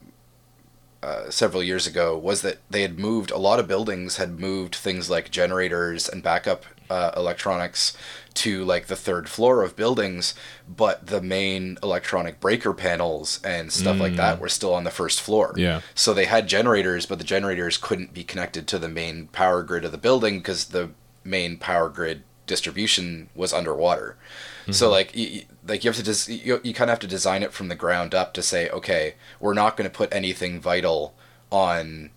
[1.02, 4.74] uh, several years ago was that they had moved a lot of buildings had moved
[4.74, 7.98] things like generators and backup uh, electronics
[8.36, 10.36] to like the third floor of buildings,
[10.68, 14.02] but the main electronic breaker panels and stuff mm.
[14.02, 14.42] like that mm.
[14.42, 15.54] were still on the first floor.
[15.58, 15.82] Yeah.
[15.96, 19.86] So they had generators, but the generators couldn't be connected to the main power grid
[19.86, 20.92] of the building because the
[21.24, 24.16] main power grid distribution was underwater.
[24.62, 24.74] Mm-hmm.
[24.74, 27.08] So like you, like you have to just des- you, you kind of have to
[27.08, 30.60] design it from the ground up to say okay we're not going to put anything
[30.60, 31.16] vital
[31.50, 32.10] on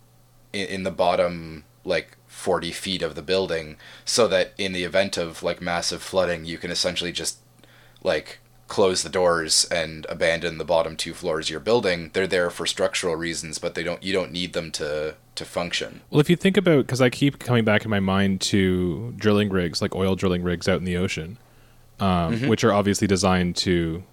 [0.53, 5.17] in, in the bottom like 40 feet of the building so that in the event
[5.17, 7.39] of like massive flooding you can essentially just
[8.03, 12.51] like close the doors and abandon the bottom two floors of your building they're there
[12.51, 16.29] for structural reasons but they don't you don't need them to to function well if
[16.29, 19.95] you think about because i keep coming back in my mind to drilling rigs like
[19.95, 21.39] oil drilling rigs out in the ocean
[21.99, 22.47] um, mm-hmm.
[22.47, 24.03] which are obviously designed to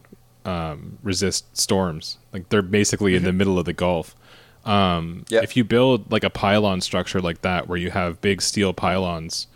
[0.46, 3.38] um, resist storms like they're basically in the mm-hmm.
[3.38, 4.16] middle of the gulf
[4.64, 5.44] um, yep.
[5.44, 9.46] If you build like a pylon structure like that, where you have big steel pylons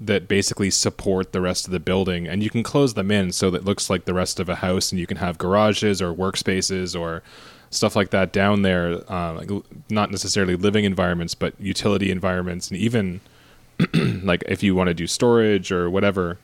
[0.00, 3.50] that basically support the rest of the building, and you can close them in so
[3.50, 6.14] that it looks like the rest of a house, and you can have garages or
[6.14, 7.22] workspaces or
[7.70, 9.02] stuff like that down there.
[9.10, 9.50] Uh, like,
[9.90, 13.20] not necessarily living environments, but utility environments, and even
[14.22, 16.38] like if you want to do storage or whatever.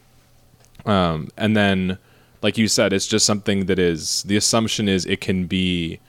[0.86, 1.98] Um, and then,
[2.42, 6.00] like you said, it's just something that is the assumption is it can be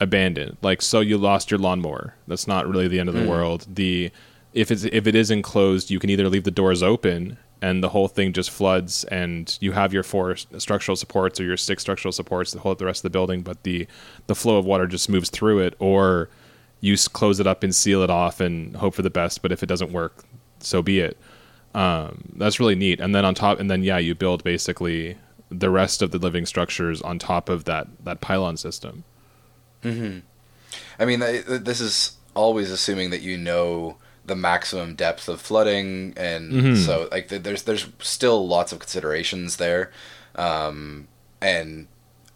[0.00, 0.56] abandoned.
[0.62, 2.14] Like so you lost your lawnmower.
[2.26, 3.28] That's not really the end of the mm.
[3.28, 3.66] world.
[3.68, 4.10] The
[4.52, 7.88] if it's if it is enclosed, you can either leave the doors open and the
[7.88, 12.12] whole thing just floods and you have your four structural supports or your six structural
[12.12, 13.86] supports that hold up the rest of the building, but the
[14.26, 16.28] the flow of water just moves through it or
[16.80, 19.62] you close it up and seal it off and hope for the best, but if
[19.62, 20.24] it doesn't work,
[20.60, 21.18] so be it.
[21.74, 23.00] Um, that's really neat.
[23.00, 25.16] And then on top, and then yeah, you build basically
[25.50, 29.04] the rest of the living structures on top of that that pylon system.
[29.82, 30.18] Mm-hmm.
[30.98, 36.52] I mean, this is always assuming that you know the maximum depth of flooding, and
[36.52, 36.74] mm-hmm.
[36.76, 39.90] so like there's there's still lots of considerations there,
[40.36, 41.08] um,
[41.40, 41.88] and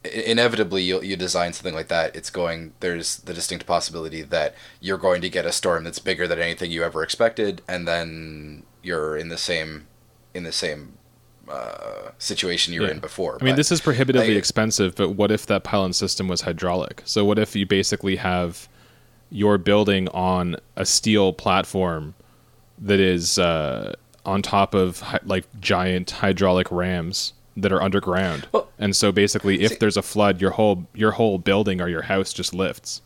[0.04, 2.16] inevitably you you design something like that.
[2.16, 6.26] It's going there's the distinct possibility that you're going to get a storm that's bigger
[6.26, 9.86] than anything you ever expected, and then you're in the same
[10.34, 10.98] in the same
[11.48, 13.38] uh, situation you were in before.
[13.40, 17.02] I mean, this is prohibitively I, expensive, but what if that pylon system was hydraulic?
[17.04, 18.68] So what if you basically have
[19.30, 22.14] your building on a steel platform
[22.78, 28.94] that is uh, on top of like giant hydraulic rams that are underground, well, and
[28.94, 32.32] so basically, if see, there's a flood, your whole your whole building or your house
[32.32, 33.02] just lifts.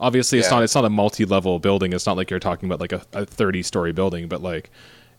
[0.00, 0.56] Obviously, it's yeah.
[0.56, 1.92] not it's not a multi-level building.
[1.92, 4.70] It's not like you're talking about like a, a 30-story building, but like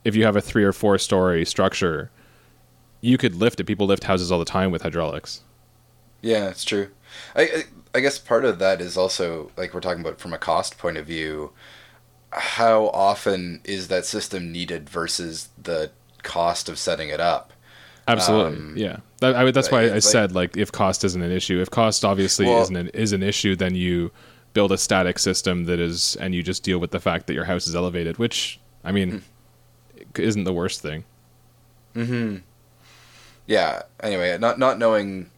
[0.04, 2.12] if you have a three or four story structure
[3.08, 3.64] you could lift it.
[3.64, 5.42] People lift houses all the time with hydraulics.
[6.22, 6.90] Yeah, it's true.
[7.36, 7.64] I, I
[7.96, 10.98] I guess part of that is also like we're talking about from a cost point
[10.98, 11.52] of view.
[12.32, 15.92] How often is that system needed versus the
[16.24, 17.54] cost of setting it up?
[18.08, 18.98] Absolutely, Um, yeah.
[19.20, 21.62] That, I, that's why I like- said like if cost isn't an issue.
[21.62, 24.12] If cost obviously Well- isn't an, is an issue, then you
[24.54, 27.46] build a static system that is, and you just deal with the fact that your
[27.46, 29.24] house is elevated, which I mean,
[30.16, 30.22] Hmm.
[30.22, 31.04] isn't the worst thing.
[33.48, 35.32] Yeah anyway not not knowing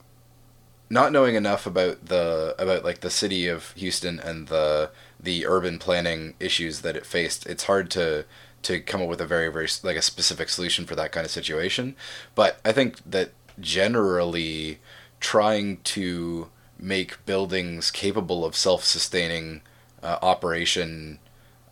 [0.89, 5.77] not knowing enough about the about like the city of Houston and the the urban
[5.77, 8.25] planning issues that it faced it's hard to
[8.63, 11.31] to come up with a very very like a specific solution for that kind of
[11.31, 11.95] situation.
[12.35, 14.79] But i think that generally
[15.19, 19.61] trying to make buildings capable of self-sustaining
[20.01, 21.19] uh, operation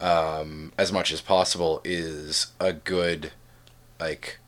[0.01, 3.31] um, as much as possible is a good
[3.99, 4.39] like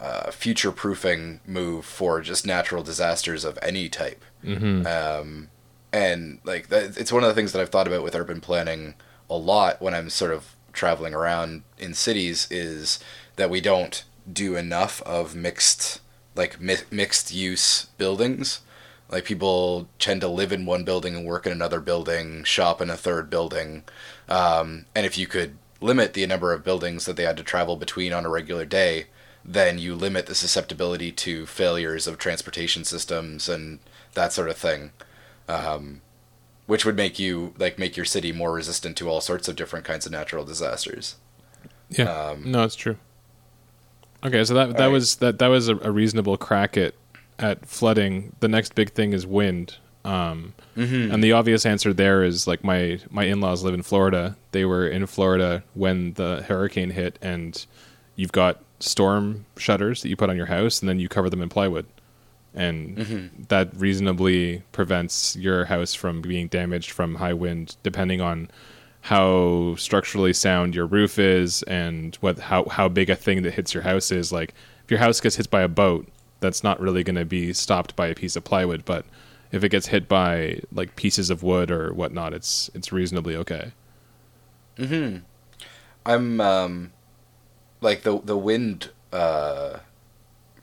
[0.00, 4.24] uh, future proofing move for just natural disasters of any type.
[4.42, 5.50] hmm Um,
[5.92, 8.94] and like that, it's one of the things that I've thought about with urban planning
[9.30, 12.98] a lot when I'm sort of traveling around in cities is
[13.36, 16.00] that we don't do enough of mixed
[16.34, 18.60] like mi- mixed use buildings.
[19.10, 22.90] Like people tend to live in one building and work in another building, shop in
[22.90, 23.84] a third building.
[24.28, 27.76] Um, and if you could limit the number of buildings that they had to travel
[27.76, 29.06] between on a regular day,
[29.50, 33.78] then you limit the susceptibility to failures of transportation systems and
[34.12, 34.92] that sort of thing.
[35.48, 36.02] Um,
[36.66, 39.86] which would make you like make your city more resistant to all sorts of different
[39.86, 41.16] kinds of natural disasters.
[41.88, 42.98] Yeah, Um, no, it's true.
[44.22, 44.92] Okay, so that that Alright.
[44.92, 46.92] was that that was a, a reasonable crack at
[47.38, 48.34] at flooding.
[48.40, 49.76] The next big thing is wind.
[50.04, 51.10] Um, Mm-hmm.
[51.12, 54.36] And the obvious answer there is like my my in-laws live in Florida.
[54.52, 57.64] They were in Florida when the hurricane hit and
[58.14, 61.42] you've got storm shutters that you put on your house and then you cover them
[61.42, 61.86] in plywood.
[62.54, 63.42] And Mm-hmm.
[63.48, 68.48] that reasonably prevents your house from being damaged from high wind depending on
[69.02, 73.72] how structurally sound your roof is and what how how big a thing that hits
[73.74, 76.08] your house is like if your house gets hit by a boat
[76.40, 79.04] that's not really going to be stopped by a piece of plywood but
[79.52, 83.70] if it gets hit by like pieces of wood or whatnot it's it's reasonably okay
[84.78, 85.18] Mm-hmm.
[86.06, 86.92] I'm um,
[87.80, 89.78] like the the wind uh,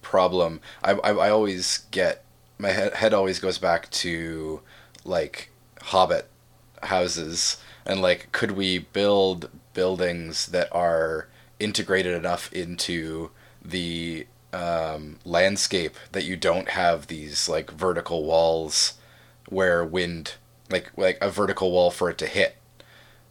[0.01, 0.62] problem.
[0.84, 2.23] I, I I always get
[2.58, 4.62] my head head always goes back to
[5.04, 5.49] like
[5.82, 6.30] Hobbit
[6.84, 11.28] houses and like could we build buildings that are
[11.60, 13.32] integrated enough into
[13.63, 18.93] the um, landscape that you don't have these like vertical walls
[19.49, 20.34] where wind
[20.69, 22.56] like like a vertical wall for it to hit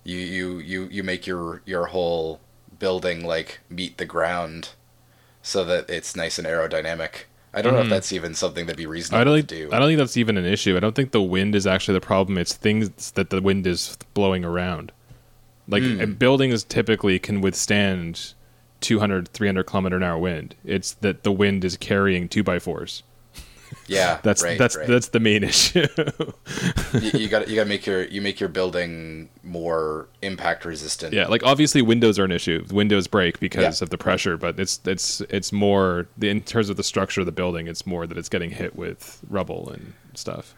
[0.04, 2.40] you you you you make your your whole
[2.84, 4.62] building like meet the ground
[5.42, 7.12] so that it's nice and aerodynamic
[7.54, 7.90] i don't know if Mhm.
[7.96, 10.16] that's even something that'd be reasonable I don't to think do I don't think that's
[10.18, 10.76] even an issue.
[10.76, 12.36] I don't think the wind is actually the problem.
[12.36, 14.92] It's things that the wind is blowing around.
[15.74, 16.00] Like Hmm.
[16.02, 18.34] and buildings typically can withstand
[18.80, 20.54] 200 300 kilometer an hour wind.
[20.64, 23.02] It's that the wind is carrying 2 by 4s.
[23.86, 24.86] Yeah That's right, that's right.
[24.86, 25.86] that's the main issue.
[27.00, 31.26] you, got you got to make your you make your building more impact resistant yeah,
[31.26, 32.64] like obviously windows are an issue.
[32.70, 33.84] Windows break because Yeah.
[33.84, 37.32] of the pressure, but it's it's it's more in terms of the structure of the
[37.32, 40.54] building, it's more that it's getting hit with rubble and stuff.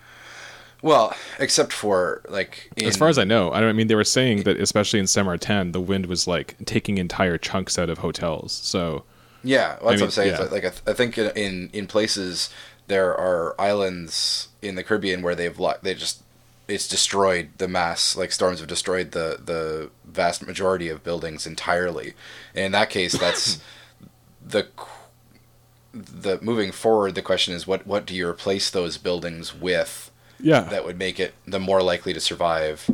[0.83, 3.95] well except for like in, as far as I know, I don't I mean they
[3.95, 7.91] were saying that especially in Saint Martin, the wind was like taking entire chunks out
[7.91, 8.53] of hotels.
[8.53, 9.05] So
[9.43, 10.33] Yeah, well, that's I mean, what I'm saying.
[10.35, 10.41] Yeah.
[10.57, 12.51] Like, I, th- I think in, in in places
[12.87, 16.23] there are islands in the Caribbean where they've lo- they just
[16.69, 22.15] it's destroyed the mass like storms have destroyed the the vast majority of buildings entirely.
[22.55, 23.61] And in that case, that's
[24.47, 24.69] the
[25.93, 27.15] the moving forward.
[27.15, 31.19] The question is what what do you replace those buildings with yeah, that would make
[31.19, 32.91] it the more likely to survive?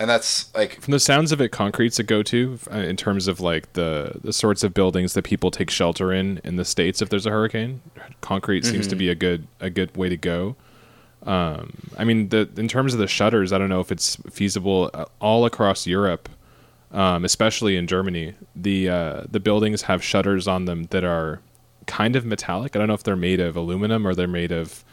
[0.00, 3.40] And that's like from the sounds of it, concrete's a go-to uh, in terms of
[3.40, 7.08] like the the sorts of buildings that people take shelter in in the states if
[7.08, 7.80] there's a hurricane.
[8.20, 10.54] Concrete seems to be a good a good way to go.
[11.24, 14.88] Um, I mean, the in terms of the shutters, I don't know if it's feasible
[14.94, 16.28] uh, all across Europe,
[16.92, 18.34] um, especially in Germany.
[18.54, 21.40] The uh, the buildings have shutters on them that are
[21.86, 22.76] kind of metallic.
[22.76, 24.84] I don't know if they're made of aluminum or they're made of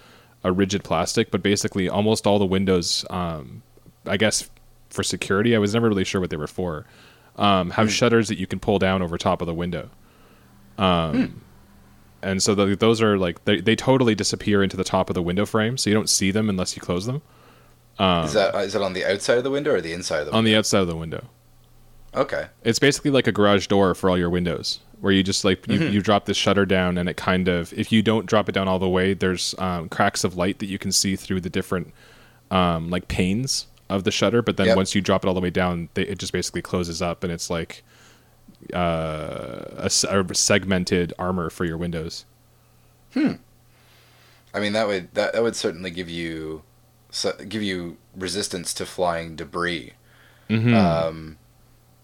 [0.44, 3.62] a rigid plastic, but basically almost all the windows, um,
[4.06, 4.50] I guess
[4.96, 6.86] for security, I was never really sure what they were for,
[7.36, 9.90] um, have shutters that you can pull down over top of the window.
[10.78, 11.42] Um,
[12.24, 15.22] And so the, those are like, they, they totally disappear into the top of the
[15.22, 17.22] window frame, so you don't see them unless you close them
[18.00, 20.32] is that is it on the outside of the window or the inside of the
[20.32, 20.38] window?
[20.38, 21.26] on the outside of the window.
[22.14, 22.48] Okay.
[22.64, 25.80] It's basically like a garage door for all your windows, where you just like you,
[25.80, 28.68] you drop this shutter down, and it kind of if you don't drop it down
[28.68, 31.94] all the way, there's um, cracks of light that you can see through the different
[32.52, 34.42] um, like panes of the shutter.
[34.42, 34.78] But then Yep.
[34.78, 37.32] once you drop it all the way down, they, it just basically closes up, and
[37.32, 37.84] it's like
[38.74, 42.26] uh, a, a segmented armor for your windows.
[43.14, 43.34] Hmm.
[44.54, 46.64] I mean that would that, that would certainly give you
[47.10, 49.94] so, give you resistance to flying debris.
[50.50, 50.74] Mm-hmm.
[50.74, 51.38] Um,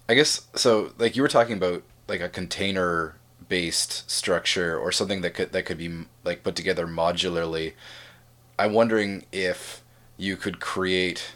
[0.08, 0.92] I guess so.
[0.98, 3.16] Like you were talking about, like a container
[3.48, 7.74] based structure or something that could that could be like put together modularly.
[8.58, 9.82] I'm wondering if
[10.16, 11.32] you could create.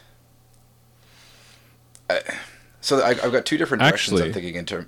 [2.09, 2.19] Uh,
[2.81, 4.87] so I, I've got two different directions Actually- I'm thinking in terms.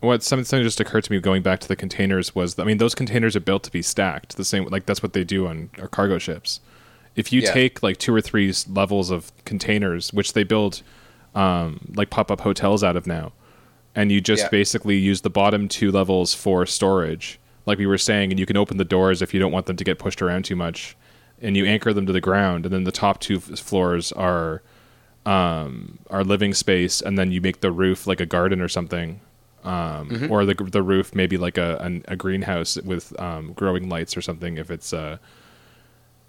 [0.00, 2.78] what something something just occurred to me going back to the containers was I mean
[2.78, 5.70] those containers are built to be stacked the same like that's what they do on
[5.80, 6.60] our cargo ships.
[7.16, 7.52] If you Yeah.
[7.52, 10.82] take like two or three levels of containers, which they build
[11.34, 13.32] um, like pop up hotels out of now,
[13.94, 14.48] and you just Yeah.
[14.50, 18.56] basically use the bottom two levels for storage, like we were saying, and you can
[18.56, 20.94] open the doors if you don't want them to get pushed around too much,
[21.42, 24.62] and you anchor them to the ground, and then the top two f- floors are
[25.26, 29.20] um, are living space, and then you make the roof like a garden or something,
[29.64, 34.16] um, or the the roof maybe like a an, a greenhouse with um, growing lights
[34.16, 35.18] or something if it's uh,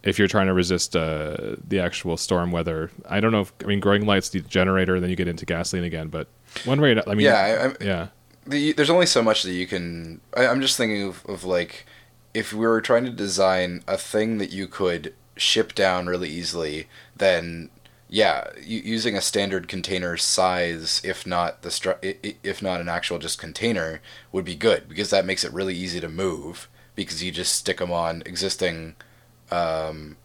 [0.04, 2.90] if you're trying to resist uh, the actual storm weather.
[3.08, 3.42] I don't know.
[3.42, 6.08] If, I mean, growing lights a generator, and then you get into gasoline again.
[6.08, 6.28] But
[6.66, 8.08] one way, I mean, Yeah, I, yeah,
[8.48, 10.22] the, there's only so much that you can.
[10.36, 11.86] I, I'm just thinking of, of like,
[12.34, 16.88] if we were trying to design a thing that you could ship down really easily,
[17.16, 17.70] then
[18.10, 23.39] yeah, using a standard container size, if not the stru- if not an actual just
[23.39, 27.54] container, would be good because that makes it really easy to move because you just
[27.54, 28.96] stick them on existing.
[29.52, 30.17] Um,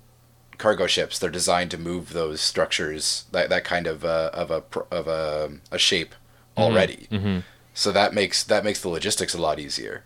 [0.59, 4.63] cargo ships they're designed to move those structures that, that kind of uh, of a
[4.93, 6.15] of a, a shape
[6.57, 7.39] already hmm
[7.75, 10.05] so that makes that makes the logistics a lot easier.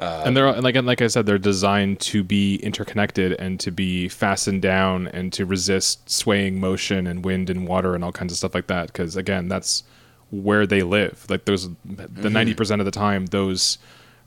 [0.00, 3.60] Uh, and they're and like and like I said, they're designed to be interconnected and
[3.60, 8.10] to be fastened down and to resist swaying motion and wind and water and all
[8.10, 8.86] kinds of stuff like that.
[8.86, 9.84] Because again, that's
[10.30, 11.26] where they live.
[11.28, 12.32] Like those, the mm-hmm.
[12.32, 13.76] 90 percent of the time, those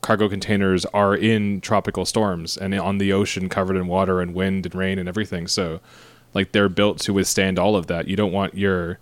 [0.01, 4.67] cargo containers are in tropical storms and on the ocean, covered in water and wind
[4.67, 5.47] and rain and everything.
[5.47, 5.79] So,
[6.35, 8.07] like they're built to withstand all of that.
[8.07, 8.99] You don't want your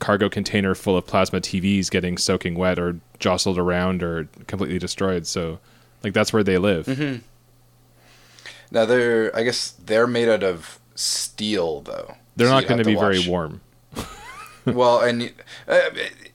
[0.00, 5.24] cargo container full of plasma TVs getting soaking wet or jostled around or completely destroyed.
[5.24, 5.60] So,
[6.04, 6.86] like that's where they live.
[8.70, 12.16] Now they're I guess they're made out of steel though.
[12.36, 13.60] They're So not going to have be very warm.
[14.66, 15.32] well, and
[15.68, 15.80] uh,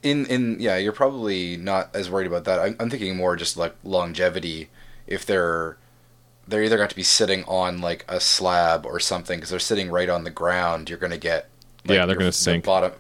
[0.02, 2.60] in in yeah, you're probably not as worried about that.
[2.60, 4.70] I'm, I'm thinking more just like longevity.
[5.08, 5.78] If they're
[6.48, 9.90] they're either going to be sitting on like a slab or something because they're sitting
[9.90, 10.90] right on the ground.
[10.90, 11.50] You're going to get
[11.88, 12.66] like, Yeah, they're gonna the sink.
[12.66, 12.92] bottom.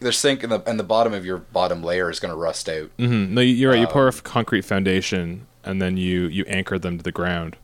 [0.00, 2.68] They're sink and the and the bottom of your bottom layer is going to rust
[2.68, 2.90] out.
[2.98, 3.80] hmm No, you're right.
[3.80, 7.56] You pour a Um, concrete foundation and then you you anchor them to the ground.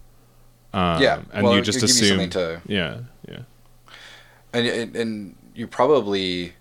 [0.73, 2.31] Um, yeah, and well, you just gives you assume.
[2.31, 3.41] to yeah, yeah.
[4.53, 6.55] and and, and you probably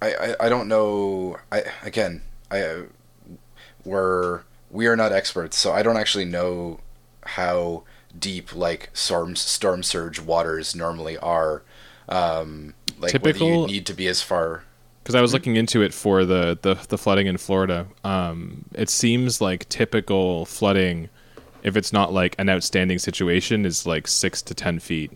[0.00, 2.82] I, I I don't know I again I uh,
[3.84, 6.80] we're not experts so I don't actually know
[7.24, 7.84] how
[8.18, 11.62] deep like storm storm surge waters normally are
[12.08, 14.64] um like whether you need to be as far
[15.02, 17.86] Because I was looking into it for the, the the flooding in Florida.
[18.04, 21.08] Um, it seems like typical flooding,
[21.64, 25.10] if it's not like an outstanding situation, is like six to ten feet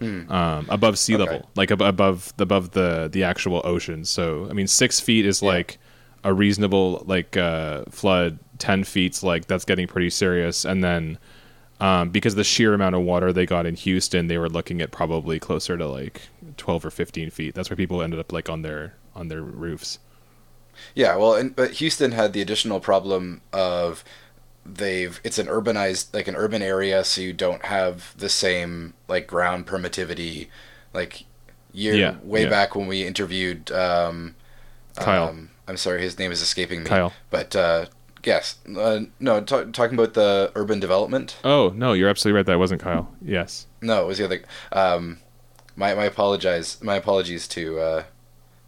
[0.00, 1.14] um, above sea.
[1.14, 1.24] Okay.
[1.24, 4.04] level, like ab- above above the the actual ocean.
[4.04, 5.48] So I mean, six feet is Yeah.
[5.50, 5.78] like
[6.24, 8.38] a reasonable like uh, flood.
[8.58, 11.18] Ten feet's like that's getting pretty serious, and then.
[11.78, 14.90] Um, because the sheer amount of water they got in Houston, they were looking at
[14.90, 16.22] probably closer to like
[16.56, 17.54] twelve or fifteen feet.
[17.54, 19.98] That's where people ended up like on their on their roofs.
[20.94, 24.04] Yeah, well, and, but Houston had the additional problem of
[24.64, 29.26] they've it's an urbanized like an urban area, so you don't have the same like
[29.26, 30.48] ground permittivity.
[30.94, 31.24] Like
[31.72, 32.48] year Yeah, way yeah.
[32.48, 34.34] back when we interviewed um,
[34.96, 35.28] Kyle.
[35.28, 36.86] Um, I'm sorry, his name is escaping me.
[36.86, 37.12] Kyle.
[37.30, 37.86] But uh,
[38.26, 41.36] yes, uh, no, ta talking about the urban development.
[41.44, 42.46] Oh no, you're absolutely right.
[42.46, 43.10] That wasn't Kyle.
[43.22, 43.66] Yes.
[43.80, 44.42] No, it was the other.
[44.72, 45.18] Um,
[45.76, 46.82] my my apologize.
[46.82, 48.04] My apologies to uh,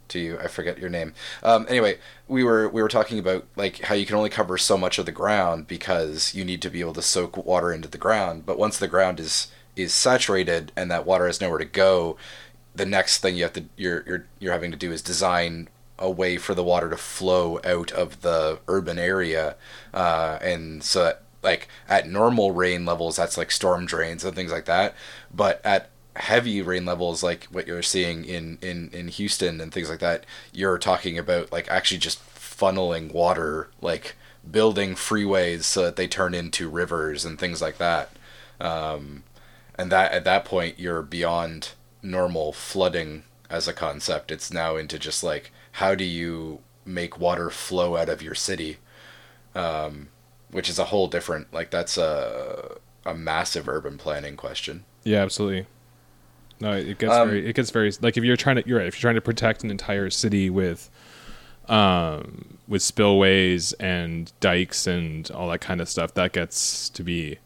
[0.08, 0.38] to you.
[0.38, 1.12] I forget your name.
[1.42, 1.98] Um, anyway,
[2.28, 5.06] we were we were talking about like how you can only cover so much of
[5.06, 8.46] the ground because you need to be able to soak water into the ground.
[8.46, 12.16] But once the ground is is saturated and that water has nowhere to go,
[12.74, 15.68] the next thing you have to you're you're you're having to do is design
[15.98, 19.56] a way for the water to flow out of the urban area,
[19.92, 24.50] uh, and so that like at normal rain levels that's like storm drains and things
[24.50, 24.92] like that
[25.32, 25.88] but at
[26.18, 30.24] heavy rain levels like what you're seeing in in in Houston and things like that,
[30.52, 34.16] you're talking about like actually just funneling water, like
[34.48, 38.10] building freeways so that they turn into rivers and things like that.
[38.60, 39.22] Um,
[39.76, 41.72] and that at that point you're beyond
[42.02, 44.30] normal flooding as a concept.
[44.32, 48.78] It's now into just like how do you make water flow out of your city,
[49.54, 50.08] um,
[50.50, 54.84] which is a whole different like that's a a massive urban planning question.
[55.04, 55.66] Yeah, absolutely.
[56.60, 58.88] No, it gets Um, very it gets very like if you're trying to you're right
[58.88, 60.90] if you're trying to protect an entire city with
[61.68, 67.38] um with spillways and dikes and all that kind of stuff that gets to be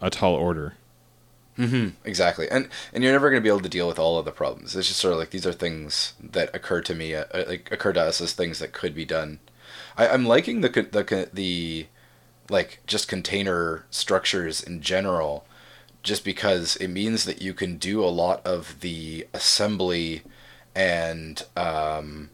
[0.00, 0.74] a tall order.
[1.58, 1.88] Mm-hmm.
[2.04, 4.30] Exactly, and and you're never going to be able to deal with all of the
[4.30, 4.76] problems.
[4.76, 7.72] It's just sort of like these are things that occur to me, uh, uh, like
[7.72, 9.40] occur to us as things that could be done.
[9.96, 11.86] I, I'm liking the the the
[12.48, 15.46] like just container structures in general,
[16.04, 20.22] just because it means that you can do a lot of the assembly
[20.76, 22.30] and um,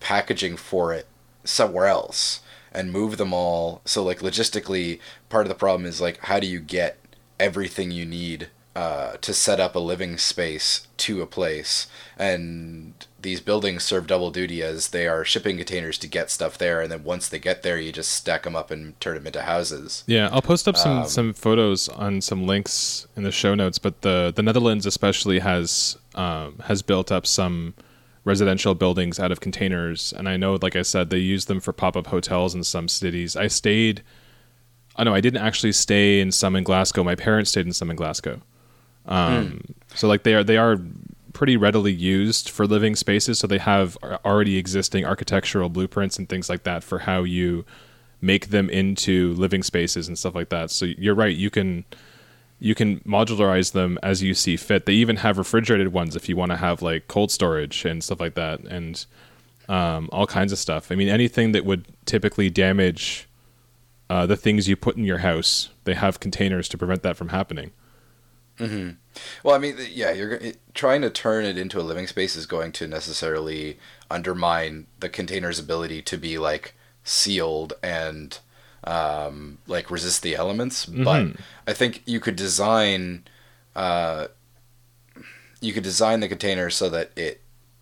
[0.00, 1.06] packaging for it
[1.44, 2.40] somewhere else
[2.72, 3.82] and move them all.
[3.84, 4.98] So like logistically,
[5.28, 6.97] part of the problem is like how do you get
[7.40, 13.40] everything you need uh, to set up a living space to a place and these
[13.40, 17.02] buildings serve double duty as they are shipping containers to get stuff there and then
[17.02, 20.28] once they get there you just stack them up and turn them into houses Yeah,
[20.30, 23.78] I'll post up some Um, some photos on some links in the show notes.
[23.78, 27.74] But the the Netherlands especially has um, has built up some
[28.24, 31.72] residential buildings out of containers, and I know, like I said, they use them for
[31.72, 33.34] pop up hotels in some cities.
[33.34, 34.02] I stayed.
[34.98, 37.04] Oh no, I didn't actually stay in some in Glasgow.
[37.04, 38.40] My parents stayed in some in Glasgow.
[39.06, 39.62] Um,
[39.94, 40.78] So like they are they are
[41.32, 43.38] pretty readily used for living spaces.
[43.38, 47.64] So they have already existing architectural blueprints and things like that for how you
[48.20, 50.70] make them into living spaces and stuff like that.
[50.70, 51.84] So you're right, you can
[52.58, 54.84] you can modularize them as you see fit.
[54.84, 58.18] They even have refrigerated ones if you want to have like cold storage and stuff
[58.18, 59.06] like that and
[59.68, 60.90] um, all kinds of stuff.
[60.90, 63.27] I mean anything that would typically damage
[64.10, 67.28] uh, the things you put in your house, they have containers to prevent that from
[67.28, 67.72] happening.
[68.58, 68.90] Mm-hmm.
[69.44, 72.46] Well, I mean, yeah, you're it, trying to turn it into a living space is
[72.46, 73.78] going to necessarily
[74.10, 78.38] undermine the container's ability to be like sealed and
[78.84, 80.86] um, like resist the elements.
[80.86, 81.40] But Mhm.
[81.66, 83.26] I think you could design,
[83.76, 84.28] uh,
[85.60, 87.40] you could design the container so that it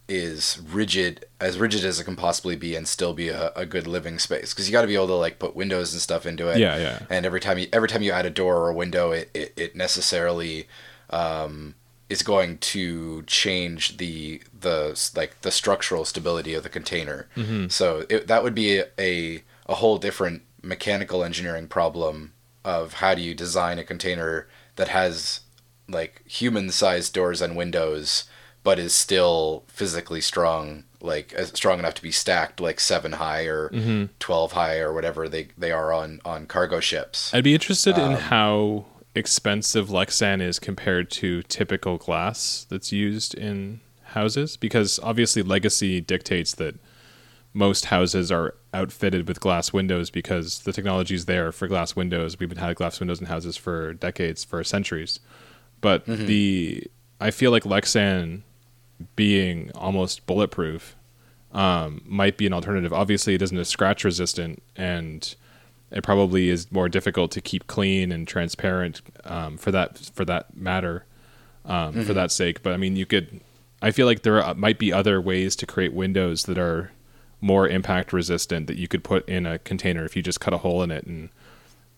[0.08, 3.86] is rigid as rigid as it can possibly be and still be a, a good
[3.86, 6.48] living space because you got to be able to like put windows and stuff into
[6.48, 6.98] it Yeah, yeah.
[7.10, 9.52] and every time you every time you add a door or a window it it,
[9.56, 10.68] it necessarily
[11.10, 11.74] um,
[12.08, 17.70] is going to change the the like the structural stability of the container Mhm.
[17.72, 22.32] so it, that would be a, a a whole different mechanical engineering problem
[22.64, 24.46] of how do you design a container
[24.76, 25.40] that has
[25.88, 28.24] like human sized doors and windows
[28.66, 33.44] but is still physically strong like as strong enough to be stacked like 7 high
[33.44, 34.08] or Mhm.
[34.18, 38.12] 12 high or whatever they they are on on cargo ships I'd be interested in
[38.14, 43.80] Um, how expensive Lexan is compared to typical glass that's used in
[44.18, 46.74] houses because obviously legacy dictates that
[47.54, 52.38] most houses are outfitted with glass windows because the technology is there for glass windows.
[52.38, 55.20] We've been had glass windows in houses for decades, for centuries.
[55.80, 56.84] But the
[57.18, 58.42] I feel like Lexan
[59.14, 60.96] being almost bulletproof
[61.52, 62.92] um, might be an alternative.
[62.92, 65.34] Obviously, it isn't as scratch resistant, and
[65.90, 70.56] it probably is more difficult to keep clean and transparent um, for that for that
[70.56, 71.04] matter
[71.64, 72.62] um, for that sake.
[72.62, 73.40] But I mean, you could.
[73.82, 76.92] I feel like there are, might be other ways to create windows that are
[77.40, 80.58] more impact resistant that you could put in a container if you just cut a
[80.58, 81.28] hole in it and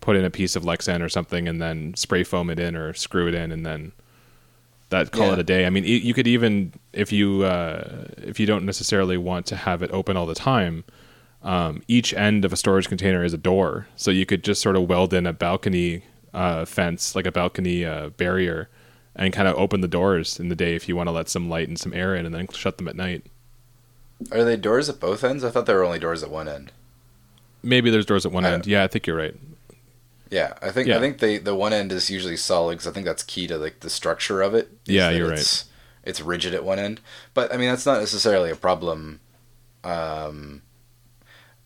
[0.01, 2.93] put in a piece of Lexan or something and then spray foam it in or
[2.95, 3.93] screw it in and then
[4.91, 5.33] that call Yeah.
[5.35, 5.67] it a day.
[5.67, 9.83] I mean, you could even if you uh, if you don't necessarily want to have
[9.83, 10.85] it open all the time,
[11.43, 14.77] um, each end of a storage container is a door, so you could just sort
[14.77, 16.03] of weld in a balcony
[16.35, 18.69] uh, fence, like a balcony uh, barrier,
[19.15, 21.49] and kind of open the doors in the day if you want to let some
[21.49, 23.25] light and some air in, and then shut them at night.
[24.33, 26.73] are they doors at both ends i thought there were only doors at one end
[27.63, 28.67] Maybe there's doors at one I end.
[28.69, 29.35] Yeah, I think you're right.
[30.31, 30.97] Yeah i think Yeah.
[30.97, 33.57] i think they the one end is usually solid because i think that's key to
[33.59, 34.71] like the structure of it.
[34.87, 35.65] Yeah, you're it's,
[36.05, 37.01] it's rigid at one end
[37.35, 39.21] but i mean that's not necessarily a problem
[39.85, 40.63] um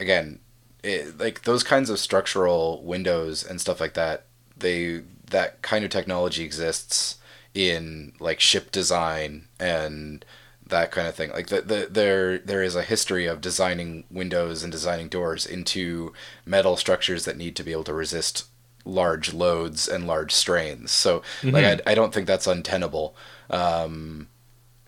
[0.00, 0.38] again
[0.82, 5.90] it, like those kinds of structural windows and stuff like that they that kind of
[5.90, 7.16] technology exists
[7.54, 10.24] in like ship design and
[10.66, 14.62] that kind of thing like the, the, there there is a history of designing windows
[14.62, 16.12] and designing doors into
[16.46, 18.46] metal structures that need to be able to resist
[18.84, 20.90] large loads and large strains.
[20.90, 21.22] So
[21.52, 23.14] like I, I don't think that's untenable.
[23.50, 24.28] Um,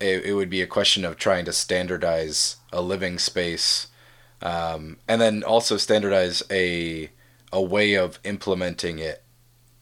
[0.00, 3.88] it, it would be a question of trying to standardize a living space,
[4.42, 7.10] um, and then also standardize a
[7.52, 9.22] a way of implementing it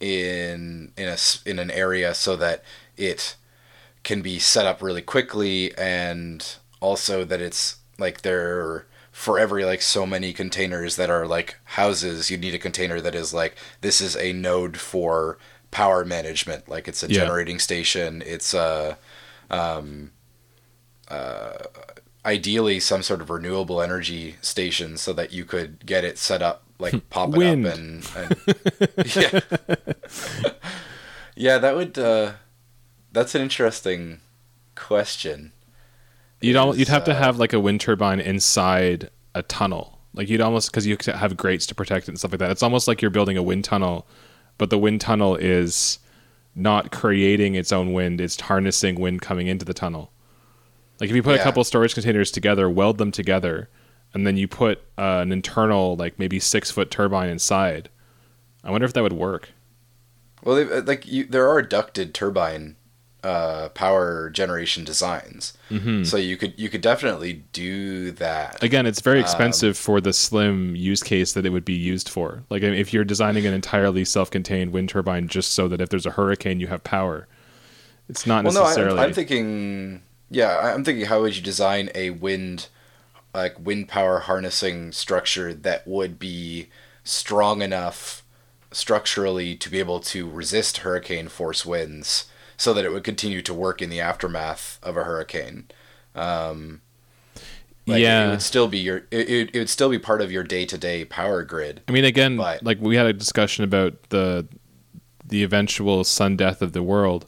[0.00, 2.62] in in a in an area so that
[2.96, 3.36] it
[4.02, 9.82] can be set up really quickly and also that it's like there for every like
[9.82, 14.00] so many containers that are like houses you need a container that is like this
[14.00, 15.38] is a node for
[15.70, 16.68] power management.
[16.68, 17.20] Like it's a Yeah.
[17.20, 18.22] generating station.
[18.26, 18.98] It's a
[19.50, 20.12] um,
[21.08, 21.52] uh,
[22.24, 26.62] ideally some sort of renewable energy station so that you could get it set up
[26.78, 28.36] like pop it up and, and
[29.14, 29.40] yeah.
[31.34, 32.32] Yeah that would uh
[33.12, 34.20] that's an interesting
[34.74, 35.52] question
[36.42, 40.00] You'd you'd have to uh, have like a wind turbine inside a tunnel.
[40.14, 42.50] Like you'd almost because you have grates to protect it and stuff like that.
[42.50, 44.06] It's almost like you're building a wind tunnel,
[44.58, 45.98] but the wind tunnel is
[46.54, 48.20] not creating its own wind.
[48.20, 50.12] It's harnessing wind coming into the tunnel.
[51.00, 53.68] Like if you put a couple storage containers together, weld them together,
[54.12, 57.88] and then you put uh, an internal like maybe six foot turbine inside.
[58.62, 59.50] I wonder if that would work.
[60.44, 62.76] well uh, like you there are ducted turbine
[63.24, 66.04] uh power generation designs Mm-hmm.
[66.04, 70.12] so you could you could definitely do that Again, it's very Um, expensive for the
[70.12, 72.42] slim use case that it would be used for.
[72.50, 76.10] Like if you're designing an entirely self-contained wind turbine just so that if there's a
[76.10, 77.26] hurricane you have power,
[78.08, 78.98] it's not well no necessarily.
[78.98, 82.68] I, I'm thinking yeah i'm thinking how would you design a wind
[83.34, 86.68] like wind power harnessing structure that would be
[87.04, 88.22] strong enough
[88.72, 92.26] structurally to be able to resist hurricane force winds
[92.62, 95.66] so that it would continue to work in the aftermath of a hurricane
[96.14, 96.80] um
[97.86, 98.30] like it yeah.
[98.30, 101.42] would still be your it, it, it would still be part of your day-to-day power
[101.42, 104.46] grid I mean, again, but- like we had a discussion about the
[105.26, 107.26] the eventual sun death of the world,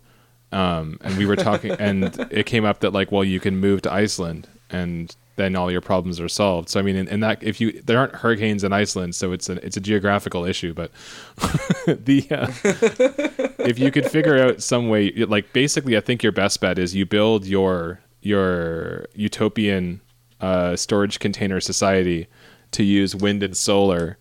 [0.53, 3.83] um, and we were talking, and it came up that like, well, you can move
[3.83, 6.69] to Iceland, and then all your problems are solved.
[6.69, 9.49] So I mean, in, in that, if you there aren't hurricanes in Iceland, so it's
[9.49, 10.91] a it's a geographical issue, but
[11.87, 12.47] the uh,
[13.65, 16.95] if you could figure out some way, like basically, I think your best bet is
[16.95, 20.01] you build your your utopian
[20.41, 22.27] uh, storage container society
[22.73, 24.19] to use wind and solar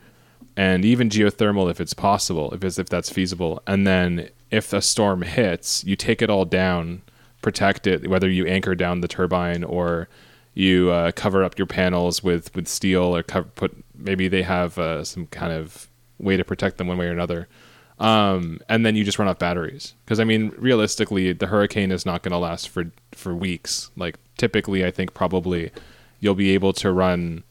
[0.56, 3.62] and even geothermal if it's possible, if it's, if that's feasible.
[3.66, 7.02] And then if a storm hits, you take it all down,
[7.42, 10.08] protect it, whether you anchor down the turbine or
[10.54, 14.78] you uh, cover up your panels with with steel or cover, put maybe they have
[14.78, 15.88] uh, some kind of
[16.20, 17.48] way to protect them one way or another.
[18.00, 22.06] Um, and then you just run off batteries because I mean, realistically, the hurricane is
[22.06, 23.92] not going to last for for weeks.
[23.96, 25.72] Like typically, I think probably
[26.20, 27.44] you'll be able to run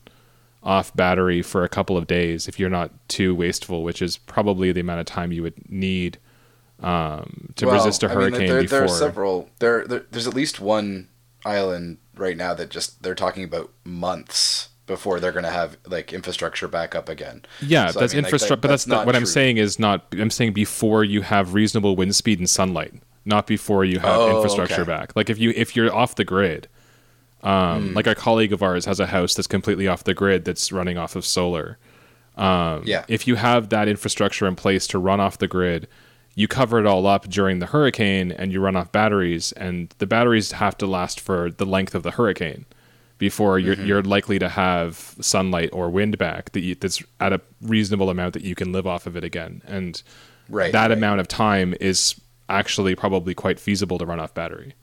[0.62, 4.70] off battery for a couple of days if you're not too wasteful, which is probably
[4.72, 6.18] the amount of time you would need
[6.80, 8.78] um, to Well, resist a I mean, hurricane there, before.
[8.78, 9.48] there are several.
[9.59, 11.09] There, there, there's at least one
[11.45, 16.12] island right now that just they're talking about months before they're going to have like
[16.12, 17.43] infrastructure back up again.
[17.61, 19.57] yeah, So, I that's mean, like, infrastructure, that- but that's, that's not what I'm saying.
[19.59, 24.01] Is not I'm saying before you have reasonable wind speed and sunlight, not before you
[24.01, 24.84] have Oh, infrastructure okay.
[24.84, 25.14] back.
[25.16, 26.68] Like if you if you're off the grid,
[27.43, 27.95] um, Hmm.
[27.95, 30.99] like a colleague of ours has a house that's completely off the grid that's running
[30.99, 31.78] off of solar.
[32.38, 33.05] yeah.
[33.09, 35.86] if you have that infrastructure in place to run off the grid,
[36.35, 40.07] you cover it all up during the hurricane and you run off batteries, and the
[40.07, 42.64] batteries have to last for the length of the hurricane
[43.18, 43.87] before you're Mm-hmm.
[43.87, 48.33] you're likely to have sunlight or wind back that you, that's at a reasonable amount
[48.35, 50.03] that you can live off of it again, and
[50.49, 50.72] Right.
[50.72, 50.99] that right.
[50.99, 54.74] amount of time is actually probably quite feasible to run off battery.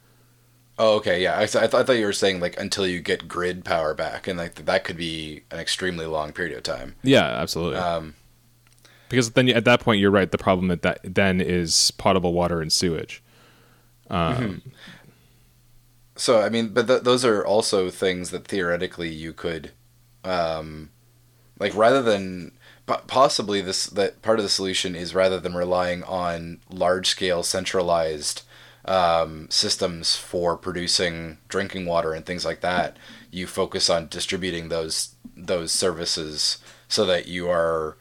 [0.78, 1.22] Oh, okay.
[1.22, 1.34] Yeah.
[1.38, 4.28] I, I, th- I thought you were saying like until you get grid power back,
[4.28, 6.96] and like that could be an extremely long period of time.
[7.04, 7.78] Yeah, absolutely.
[7.78, 8.16] Um,
[9.10, 10.32] because then at that point you're right.
[10.32, 13.22] The problem that, that then is potable water and sewage.
[14.10, 14.62] Um,
[16.20, 19.72] So I mean, but th- those are also things that theoretically you could,
[20.26, 20.90] um,
[21.60, 22.52] like rather than
[23.08, 28.42] possibly this that part of the solution is rather than relying on large scale centralized
[28.84, 32.98] um, systems for producing drinking water and things like that,
[33.32, 36.58] you focus on distributing those those services
[36.90, 37.96] so that you are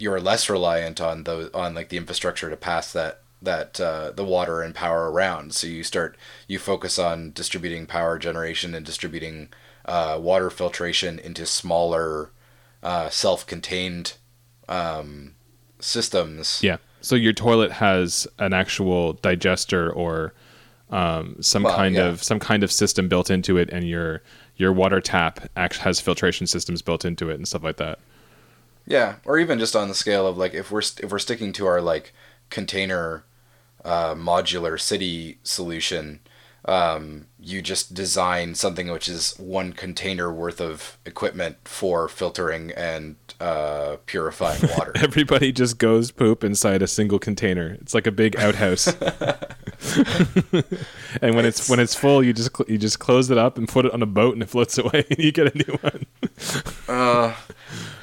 [0.00, 4.10] you are less reliant on those on like the infrastructure to pass that that uh,
[4.10, 5.54] the water and power around.
[5.54, 6.16] So you start
[6.48, 9.48] you focus on distributing power generation and distributing
[9.84, 12.30] uh, water filtration into smaller
[12.82, 14.14] uh, self-contained
[14.68, 15.34] um,
[15.78, 16.60] systems.
[16.62, 16.78] Yeah.
[17.02, 20.34] So your toilet has an actual digester or
[20.90, 22.06] um, some Well, kind yeah.
[22.06, 24.22] of some kind of system built into it, and your
[24.56, 27.98] your water tap act has filtration systems built into it and stuff like that.
[28.86, 31.52] Yeah, or even just on the scale of like if we're st- if we're sticking
[31.54, 32.12] to our like
[32.48, 33.24] container
[33.84, 36.20] uh, modular city solution,
[36.64, 43.16] um, you just design something which is one container worth of equipment for filtering and
[43.40, 44.92] uh, purifying water.
[44.96, 47.78] Everybody just goes poop inside a single container.
[47.80, 48.88] It's like a big outhouse.
[51.22, 53.66] and when it's, when it's full, you just cl- you just close it up and
[53.66, 56.06] put it on a boat, and it floats away, and you get a new one.
[56.88, 57.34] uh,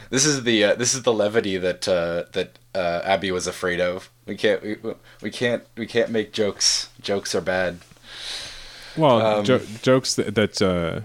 [0.10, 3.80] this is the uh, this is the levity that uh, that uh, Abby was afraid
[3.80, 4.10] of.
[4.26, 4.78] We can't we,
[5.22, 6.90] we can't we can't make jokes.
[7.02, 7.80] Jokes are bad.
[8.96, 11.02] Well, um, jo- jokes that, that uh,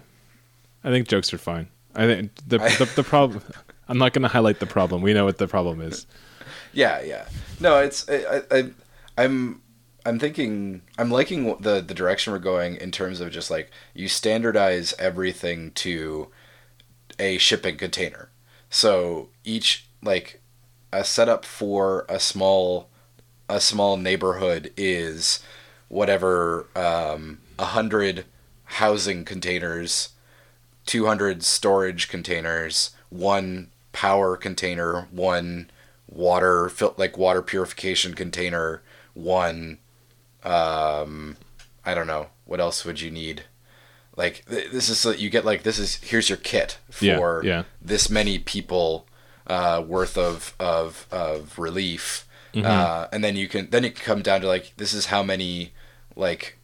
[0.85, 1.69] I think jokes are fine.
[1.95, 3.43] I think the the, the problem.
[3.89, 5.03] I'm not going to highlight the problem.
[5.03, 6.07] We know what the problem is.
[6.73, 7.27] Yeah, yeah.
[7.61, 8.71] No, it's I, I
[9.19, 9.61] I'm
[10.07, 14.09] I'm thinking I'm liking the the direction we're going in terms of just like you
[14.09, 16.29] standardize everything to
[17.19, 18.31] a shipping container.
[18.73, 20.41] So each like
[20.95, 22.89] a setup for a small
[23.47, 25.41] a small neighborhood is
[25.89, 28.25] whatever um, 100
[28.65, 30.15] housing containers,
[30.87, 35.71] 200 storage containers, one power container, one
[36.11, 38.81] water like water purification container,
[39.13, 39.81] one
[40.45, 41.37] um
[41.85, 43.45] I don't know, what else would you need?
[44.17, 47.63] Like this is so you get like this is here's your kit for yeah, yeah.
[47.81, 49.07] this many people
[49.47, 52.27] uh, worth of of of relief.
[52.55, 52.67] Mm-hmm.
[52.67, 55.23] Uh, and then you can then it can come down to like this is how
[55.23, 55.73] many
[56.15, 56.59] like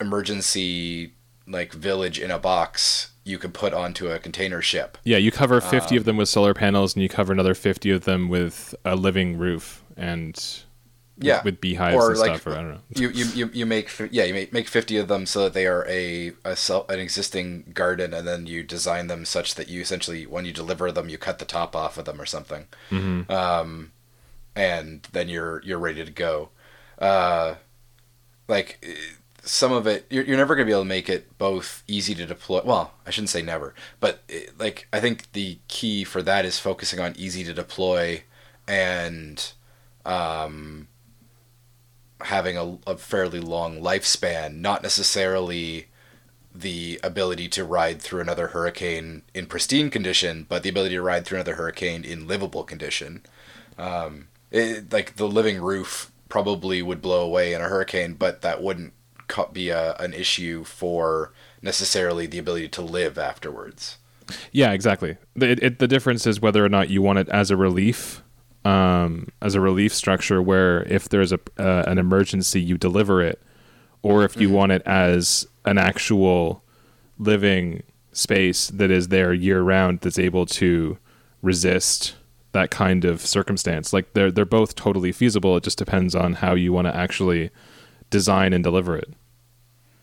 [0.00, 1.14] emergency
[1.46, 4.98] like village in a box you can put onto a container ship.
[5.04, 7.90] Yeah, you cover 50 um, of them with solar panels and you cover another 50
[7.90, 10.63] of them with a living roof and
[11.18, 12.80] yeah, with, with beehives or and like, stuff or I don't know.
[12.90, 16.32] you, you, you, make yeah, you make, 50 of them so that they are a,
[16.44, 20.44] a self, an existing garden and then you design them such that you essentially when
[20.44, 22.66] you deliver them you cut the top off of them or something.
[22.90, 23.30] Mm-hmm.
[23.30, 23.92] Um,
[24.56, 26.50] and then you're you're ready to go.
[26.98, 27.56] Uh,
[28.48, 28.84] like
[29.42, 32.14] some of it you're, you're never going to be able to make it both easy
[32.14, 36.22] to deploy well i shouldn't say never but it, like i think the key for
[36.22, 38.22] that is focusing on easy to deploy
[38.66, 39.52] and
[40.06, 40.88] um,
[42.22, 45.86] having a, a fairly long lifespan not necessarily
[46.54, 51.24] the ability to ride through another hurricane in pristine condition but the ability to ride
[51.24, 53.22] through another hurricane in livable condition
[53.76, 58.62] um, it, like the living roof probably would blow away in a hurricane but that
[58.62, 58.92] wouldn't
[59.52, 63.98] be a, an issue for necessarily the ability to live afterwards.
[64.52, 65.16] Yeah, exactly.
[65.36, 68.22] It, it, the difference is whether or not you want it as a relief,
[68.64, 73.40] um, as a relief structure, where if there's a uh, an emergency, you deliver it,
[74.02, 74.56] or if you mm-hmm.
[74.56, 76.62] want it as an actual
[77.18, 80.98] living space that is there year round, that's able to
[81.42, 82.14] resist
[82.52, 83.92] that kind of circumstance.
[83.92, 85.56] Like they're they're both totally feasible.
[85.56, 87.50] It just depends on how you want to actually
[88.10, 89.12] design and deliver it.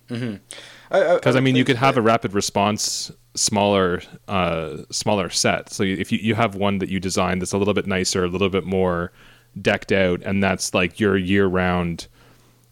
[0.07, 0.93] Because mm-hmm.
[0.93, 5.71] I, I, I, mean, you could have a rapid response smaller uh, smaller set.
[5.71, 8.27] So if you, you have one that you design that's a little bit nicer, a
[8.27, 9.11] little bit more
[9.59, 12.07] decked out, and that's like your year round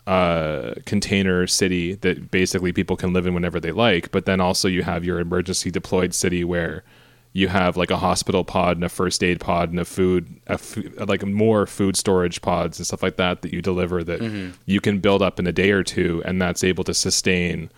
[0.08, 4.12] uh, container city that basically people can live in whenever they like.
[4.12, 6.84] But then also you have your emergency deployed city where
[7.32, 10.60] you have like a hospital pod and a first aid pod and a food, a
[11.06, 14.52] like more food storage pods and stuff like that that you deliver that mm-hmm.
[14.66, 17.70] you can build up in a day or two, and that's able to sustain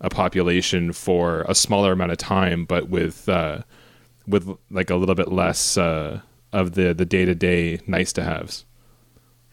[0.00, 3.62] a population for a smaller amount of time, but with uh,
[4.26, 6.20] with like a little bit less uh,
[6.52, 8.64] of the the day to day nice to haves.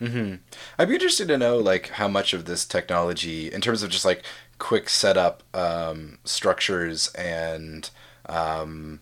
[0.02, 0.36] Mm-hmm.
[0.78, 4.06] I'd be interested to know like how much of this technology, in terms of just
[4.06, 4.24] like
[4.60, 7.90] quick setup um, structures and
[8.28, 9.00] um,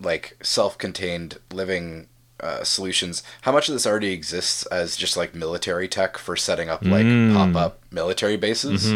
[0.00, 2.08] like self-contained living
[2.40, 6.68] uh, solutions how much of this already exists as just like military tech for setting
[6.68, 7.34] up like mm.
[7.34, 8.92] pop-up military bases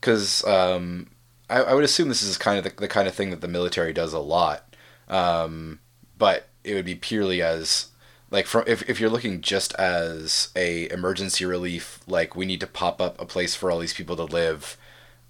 [0.00, 1.10] because um,
[1.48, 3.48] I, I, would assume this is kind of the, the, kind of thing that the
[3.48, 4.74] military does a lot
[5.08, 5.80] um,
[6.18, 7.88] but it would be purely as
[8.30, 12.66] like from if, if you're looking just as a emergency relief like we need to
[12.66, 14.76] pop up a place for all these people to live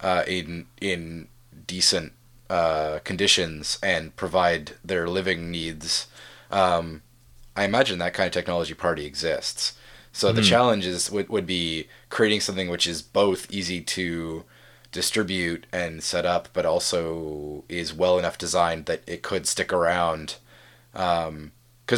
[0.01, 1.29] uh, in in
[1.67, 2.13] decent
[2.51, 6.09] uh, conditions and provide their living needs,
[6.51, 7.03] um,
[7.55, 9.75] I imagine that kind of technology party exists.
[10.13, 10.37] So mm-hmm.
[10.37, 14.45] the challenge is would, would be creating something which is both easy to
[14.93, 20.37] distribute and set up, but also is well enough designed that it could stick around.
[20.93, 21.53] Because um,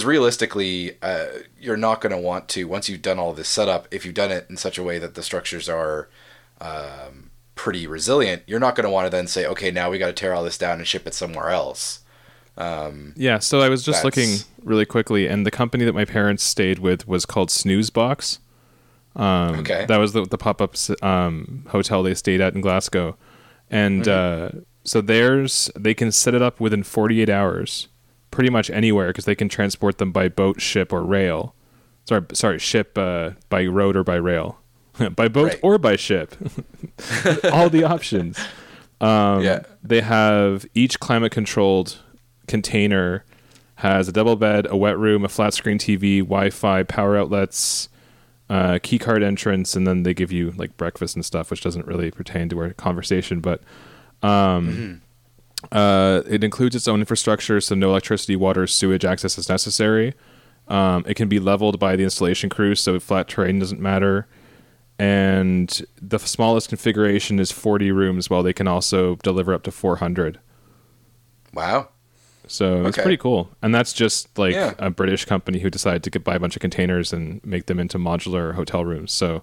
[0.04, 1.26] realistically, uh,
[1.58, 3.88] you're not going to want to once you've done all this setup.
[3.90, 6.08] If you've done it in such a way that the structures are
[6.60, 10.08] um, pretty resilient, you're not going to want to then say, okay, now we got
[10.08, 12.00] to tear all this down and ship it somewhere else.
[12.56, 16.42] Um, Yeah, so I was just looking really quickly, and the company that my parents
[16.42, 18.38] stayed with was called Snoozebox.
[19.16, 19.84] Um, Okay.
[19.86, 23.16] That was the, the pop up um, hotel they stayed at in Glasgow.
[23.70, 24.58] And Mm-hmm.
[24.58, 27.88] uh, so theirs, they can set it up within 48 hours,
[28.32, 31.54] pretty much anywhere, because they can transport them by boat, ship, or rail.
[32.06, 34.58] Sorry, sorry, ship uh, by road or by rail.
[35.16, 35.60] by boat Right.
[35.62, 36.34] or by ship.
[37.52, 38.38] All the options.
[39.00, 39.62] Um, yeah.
[39.82, 41.98] They have each climate controlled
[42.48, 43.24] container
[43.76, 47.88] has a double bed, a wet room, a flat screen TV, Wi-Fi, power outlets,
[48.48, 51.86] uh, key card entrance, and then they give you like breakfast and stuff, which doesn't
[51.86, 53.40] really pertain to our conversation.
[53.40, 53.62] But
[54.22, 55.02] um,
[55.70, 60.14] uh, it includes its own infrastructure, so no electricity, water, sewage access is necessary.
[60.68, 64.26] Um, it can be leveled by the installation crew, so flat terrain doesn't matter.
[64.98, 70.38] And the smallest configuration is 40 rooms, while they can also deliver up to 400.
[71.52, 71.88] Wow.
[72.46, 73.50] So it's pretty cool.
[73.62, 74.74] And that's just like Yeah.
[74.78, 77.78] a British company who decided to get, buy a bunch of containers and make them
[77.78, 79.12] into modular hotel rooms.
[79.12, 79.42] So,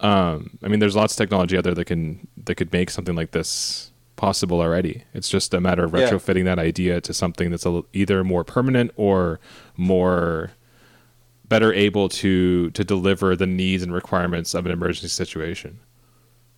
[0.00, 3.14] um, I mean, there's lots of technology out there that can that could make something
[3.14, 5.04] like this possible already.
[5.14, 6.10] It's just a matter of Yeah.
[6.10, 9.40] retrofitting that idea to something that's a, either more permanent or
[9.76, 10.50] more
[11.48, 15.78] better able to to deliver the needs and requirements of an emergency situation.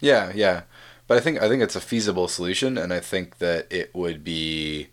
[0.00, 0.62] Yeah, yeah.
[1.06, 4.24] But I think I think it's a feasible solution, and I think that it would
[4.24, 4.88] be,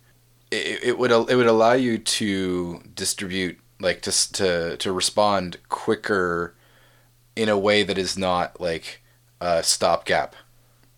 [0.54, 6.56] it, it would it would allow you to distribute like to to to respond quicker,
[7.36, 9.02] in a way that is not like
[9.42, 10.36] a stopgap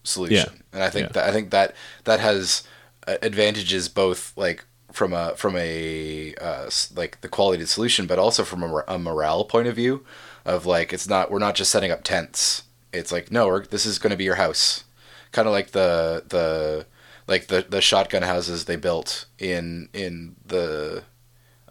[0.03, 0.53] solution.
[0.58, 0.62] Yeah.
[0.74, 1.12] And I think Yeah.
[1.14, 2.64] that I think that that has
[3.08, 8.08] uh, advantages both like from a from a uh, like the quality of the solution,
[8.08, 10.06] but also from a, a morale point of view,
[10.45, 12.64] of like it's not we're not just setting up tents.
[12.93, 14.84] It's like no, we're, this is going to be your house,
[15.32, 16.86] kind of like the the
[17.28, 21.04] like the the shotgun houses they built in in the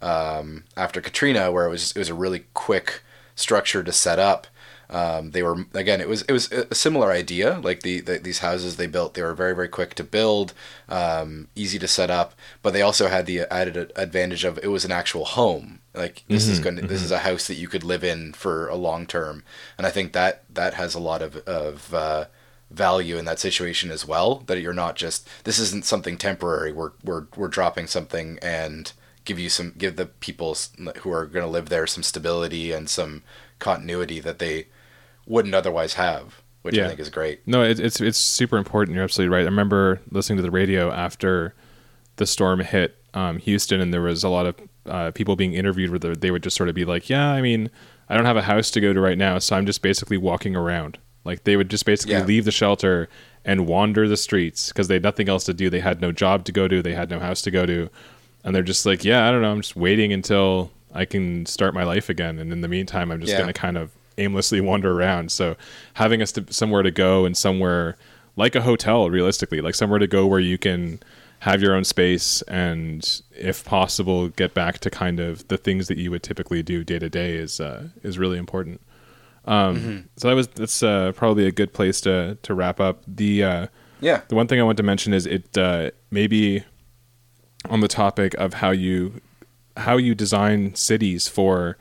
[0.03, 3.03] um, after Katrina, where it was it was a really quick
[3.35, 4.47] structure to set up.
[4.91, 7.59] Um, they were again, it was it was a similar idea.
[7.61, 10.53] Like the, the these houses they built, they were very very quick to build,
[10.89, 14.85] um, easy to set up, but they also had the added advantage of it was
[14.85, 15.81] an actual home.
[15.95, 18.69] Like this is going to this is a house that you could live in for
[18.69, 19.43] a long term,
[19.79, 22.27] and I think that that has a lot of of uh,
[22.75, 24.37] value in that situation as well.
[24.47, 26.72] That you're not just this isn't something temporary.
[26.72, 28.93] We're we're we're dropping something and
[29.25, 30.57] give you some give the people
[30.99, 33.22] who are going to live there some stability and some
[33.59, 34.66] continuity that they
[35.27, 36.85] wouldn't otherwise have, which Yeah.
[36.85, 37.41] I think is great.
[37.47, 38.95] No, it, it's it's super important.
[38.95, 39.43] You're absolutely right.
[39.43, 41.55] I remember listening to the radio after
[42.16, 44.55] the storm hit um, Houston, and there was a lot of
[44.87, 47.41] uh, people being interviewed where they- they would just sort of be like, "Yeah, I
[47.41, 47.70] mean,
[48.09, 50.55] I don't have a house to go to right now, so I'm just basically walking
[50.57, 52.25] around." Like they would just basically Yeah.
[52.25, 53.09] leave the shelter
[53.45, 55.68] and wander the streets because they had nothing else to do.
[55.70, 56.83] They had no job to go to.
[56.83, 57.89] They had no house to go to,
[58.43, 59.53] and they're just like, "Yeah, I don't know.
[59.53, 63.20] I'm just waiting until I can start my life again, and in the meantime, I'm
[63.20, 63.39] just Yeah.
[63.39, 65.57] going to kind of aimlessly wander around." So
[65.95, 67.97] having us to somewhere to go and somewhere
[68.37, 71.01] like a hotel, realistically, like somewhere to go where you can
[71.41, 75.99] have your own space and, if possible, get back to kind of the things that
[75.99, 78.81] you would typically do day to day is uh, is really important.
[79.47, 83.03] Um, So that was that's uh, probably a good place to to wrap up.
[83.07, 83.66] The uh,
[84.01, 86.64] Yeah, the one thing I want to mention is it uh, maybe
[87.68, 89.20] on the topic of how you
[89.76, 91.76] how you design cities for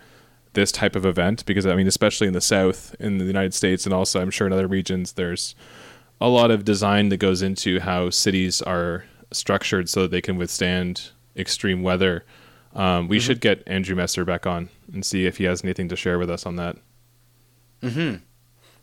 [0.53, 3.85] this type of event because I mean especially in the south in the United States
[3.85, 5.55] and also I'm sure in other regions there's
[6.21, 10.37] a lot of design that goes into how cities are structured so that they can
[10.37, 12.23] withstand extreme weather.
[12.75, 15.95] Um, we should get Andrew Messer back on and see if he has anything to
[15.95, 16.77] share with us on that.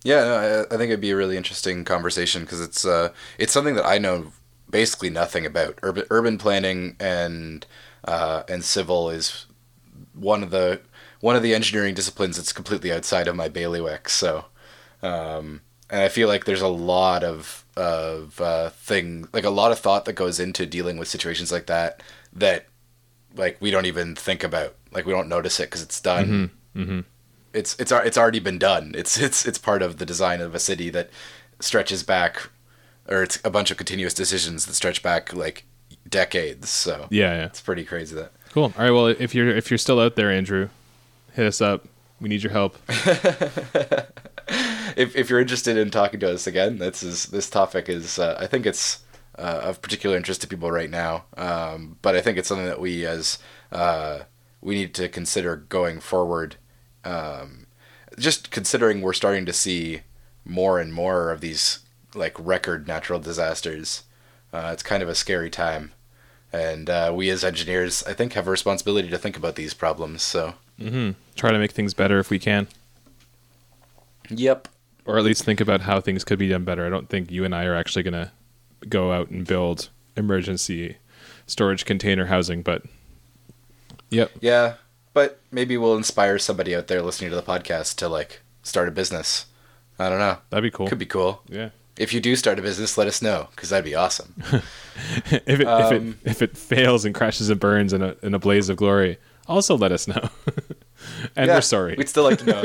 [0.03, 0.24] Yeah.
[0.24, 3.74] No, I, I think it'd be a really interesting conversation because it's uh, it's something
[3.74, 4.32] that I know
[4.70, 5.78] basically nothing about.
[5.82, 7.66] Urban urban planning and
[8.05, 9.46] uh, and civil is
[10.14, 10.80] one of the
[11.20, 14.09] one of the engineering disciplines that's completely outside of my bailiwick.
[14.09, 14.46] So,
[15.03, 19.72] um, and I feel like there's a lot of of uh, thing like a lot
[19.72, 22.66] of thought that goes into dealing with situations like that that
[23.36, 24.74] like we don't even think about.
[24.92, 26.51] Like we don't notice it because it's done.
[27.53, 28.92] It's it's it's already been done.
[28.94, 31.11] It's it's it's part of the design of a city that
[31.59, 32.48] stretches back,
[33.09, 35.64] or it's a bunch of continuous decisions that stretch back like
[36.09, 36.68] decades.
[36.70, 37.46] So Yeah, yeah.
[37.46, 38.32] it's pretty crazy that.
[38.53, 38.72] Cool.
[38.76, 38.90] All right.
[38.90, 40.68] Well, if you're if you're still out there, Andrew,
[41.34, 41.86] hit us up.
[42.20, 42.76] We need your help.
[44.96, 48.36] if, if you're interested in talking to us again, this is this topic is uh,
[48.38, 49.03] I think it's
[49.38, 51.24] uh, of particular interest to people right now.
[51.36, 53.38] Um, but I think it's something that we as
[53.72, 54.20] uh,
[54.61, 56.57] we need to consider going forward.
[57.05, 57.66] Um,
[58.18, 60.01] just considering we're starting to see
[60.44, 61.80] more and more of these
[62.14, 64.03] like record natural disasters,
[64.53, 65.92] uh, it's kind of a scary time.
[66.53, 70.22] and uh, we as engineers, I think, have a responsibility to think about these problems.
[70.22, 72.66] So, hmm Try to make things better if we can,
[74.28, 74.68] yep,
[75.05, 76.86] or at least think about how things could be done better.
[76.86, 78.30] I don't think you and I are actually going to
[78.88, 80.96] go out and build emergency
[81.46, 82.82] storage container housing, but
[84.11, 84.74] yep, yeah,
[85.20, 88.90] but maybe we'll inspire somebody out there listening to the podcast to like start a
[88.90, 89.44] business.
[89.98, 90.38] I don't know.
[90.48, 90.88] that'd be cool.
[90.88, 91.42] Could be cool.
[91.46, 91.68] yeah.
[91.98, 94.34] If you do start a business, let us know because that'd be awesome.
[95.26, 98.32] if it if Um, it if it fails and crashes and burns in a in
[98.32, 100.30] a blaze of glory, also let us know.
[101.36, 101.96] and Yeah, we're sorry.
[101.98, 102.62] We'd still like to know.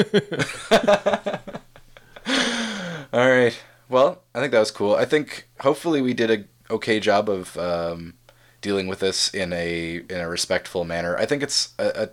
[3.11, 3.61] All right.
[3.89, 4.95] Well, I think that was cool.
[4.95, 8.13] I think hopefully we did a okay job of um,
[8.61, 11.17] dealing with this in a in a respectful manner.
[11.17, 12.09] I think it's a, a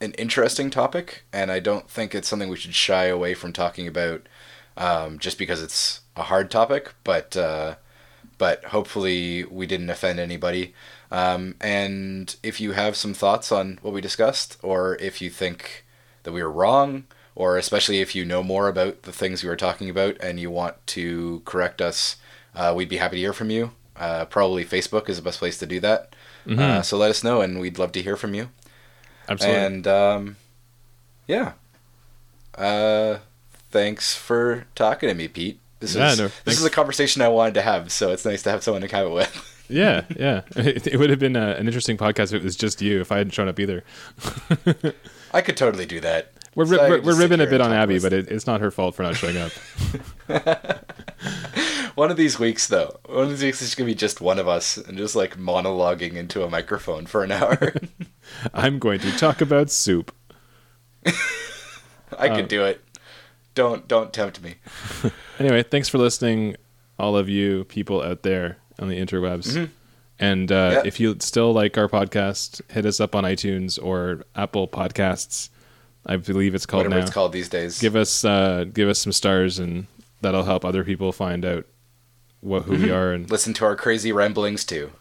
[0.00, 3.86] an interesting topic, and I don't think it's something we should shy away from talking
[3.88, 4.26] about
[4.76, 6.94] um, just because it's a hard topic.
[7.04, 7.76] But uh,
[8.38, 10.74] but hopefully we didn't offend anybody.
[11.10, 15.84] Um, and if you have some thoughts on what we discussed, or if you think
[16.24, 19.56] that we were wrong, or especially if you know more about the things we were
[19.56, 22.16] talking about and you want to correct us,
[22.54, 23.70] uh, we'd be happy to hear from you.
[23.94, 26.14] Uh, probably Facebook is the best place to do that.
[26.60, 28.50] Uh, so let us know, and we'd love to hear from you.
[29.28, 29.60] Absolutely.
[29.60, 30.36] And um,
[31.26, 31.52] yeah,
[32.56, 33.18] uh,
[33.70, 35.58] thanks for talking to me, Pete.
[35.80, 38.42] This Yeah, is no, this is a conversation I wanted to have, so it's nice
[38.44, 39.64] to have someone to have it with.
[39.68, 40.42] yeah, yeah.
[40.56, 43.00] It, it would have been a, an interesting podcast if it was just you.
[43.00, 43.84] If I hadn't shown up either.
[45.34, 46.32] I could totally do that.
[46.56, 48.94] We're ri- we're, we're ribbing a bit on Abby, but it, it's not her fault
[48.96, 49.52] for not showing up.
[51.94, 54.46] One of these weeks, though, one of these weeks is gonna be just one of
[54.46, 57.72] us and just like monologuing into a microphone for an hour.
[58.54, 60.14] I'm going to talk about soup.
[61.06, 62.82] I Uh, could do it.
[63.54, 64.56] Don't don't tempt me.
[65.38, 66.56] Anyway, thanks for listening,
[66.98, 69.70] all of you people out there on the interwebs.
[70.18, 70.74] And uh, Mm-hmm.
[70.76, 70.82] Yeah.
[70.86, 75.48] if you still like our podcast, hit us up on iTunes or Apple Podcasts.
[76.06, 77.04] I believe it's called Whatever now.
[77.06, 77.80] it's called these days.
[77.80, 79.86] Give us uh, give us some stars, and
[80.20, 81.66] that'll help other people find out
[82.40, 83.12] what who we are.
[83.12, 84.92] And Listen to our crazy ramblings too.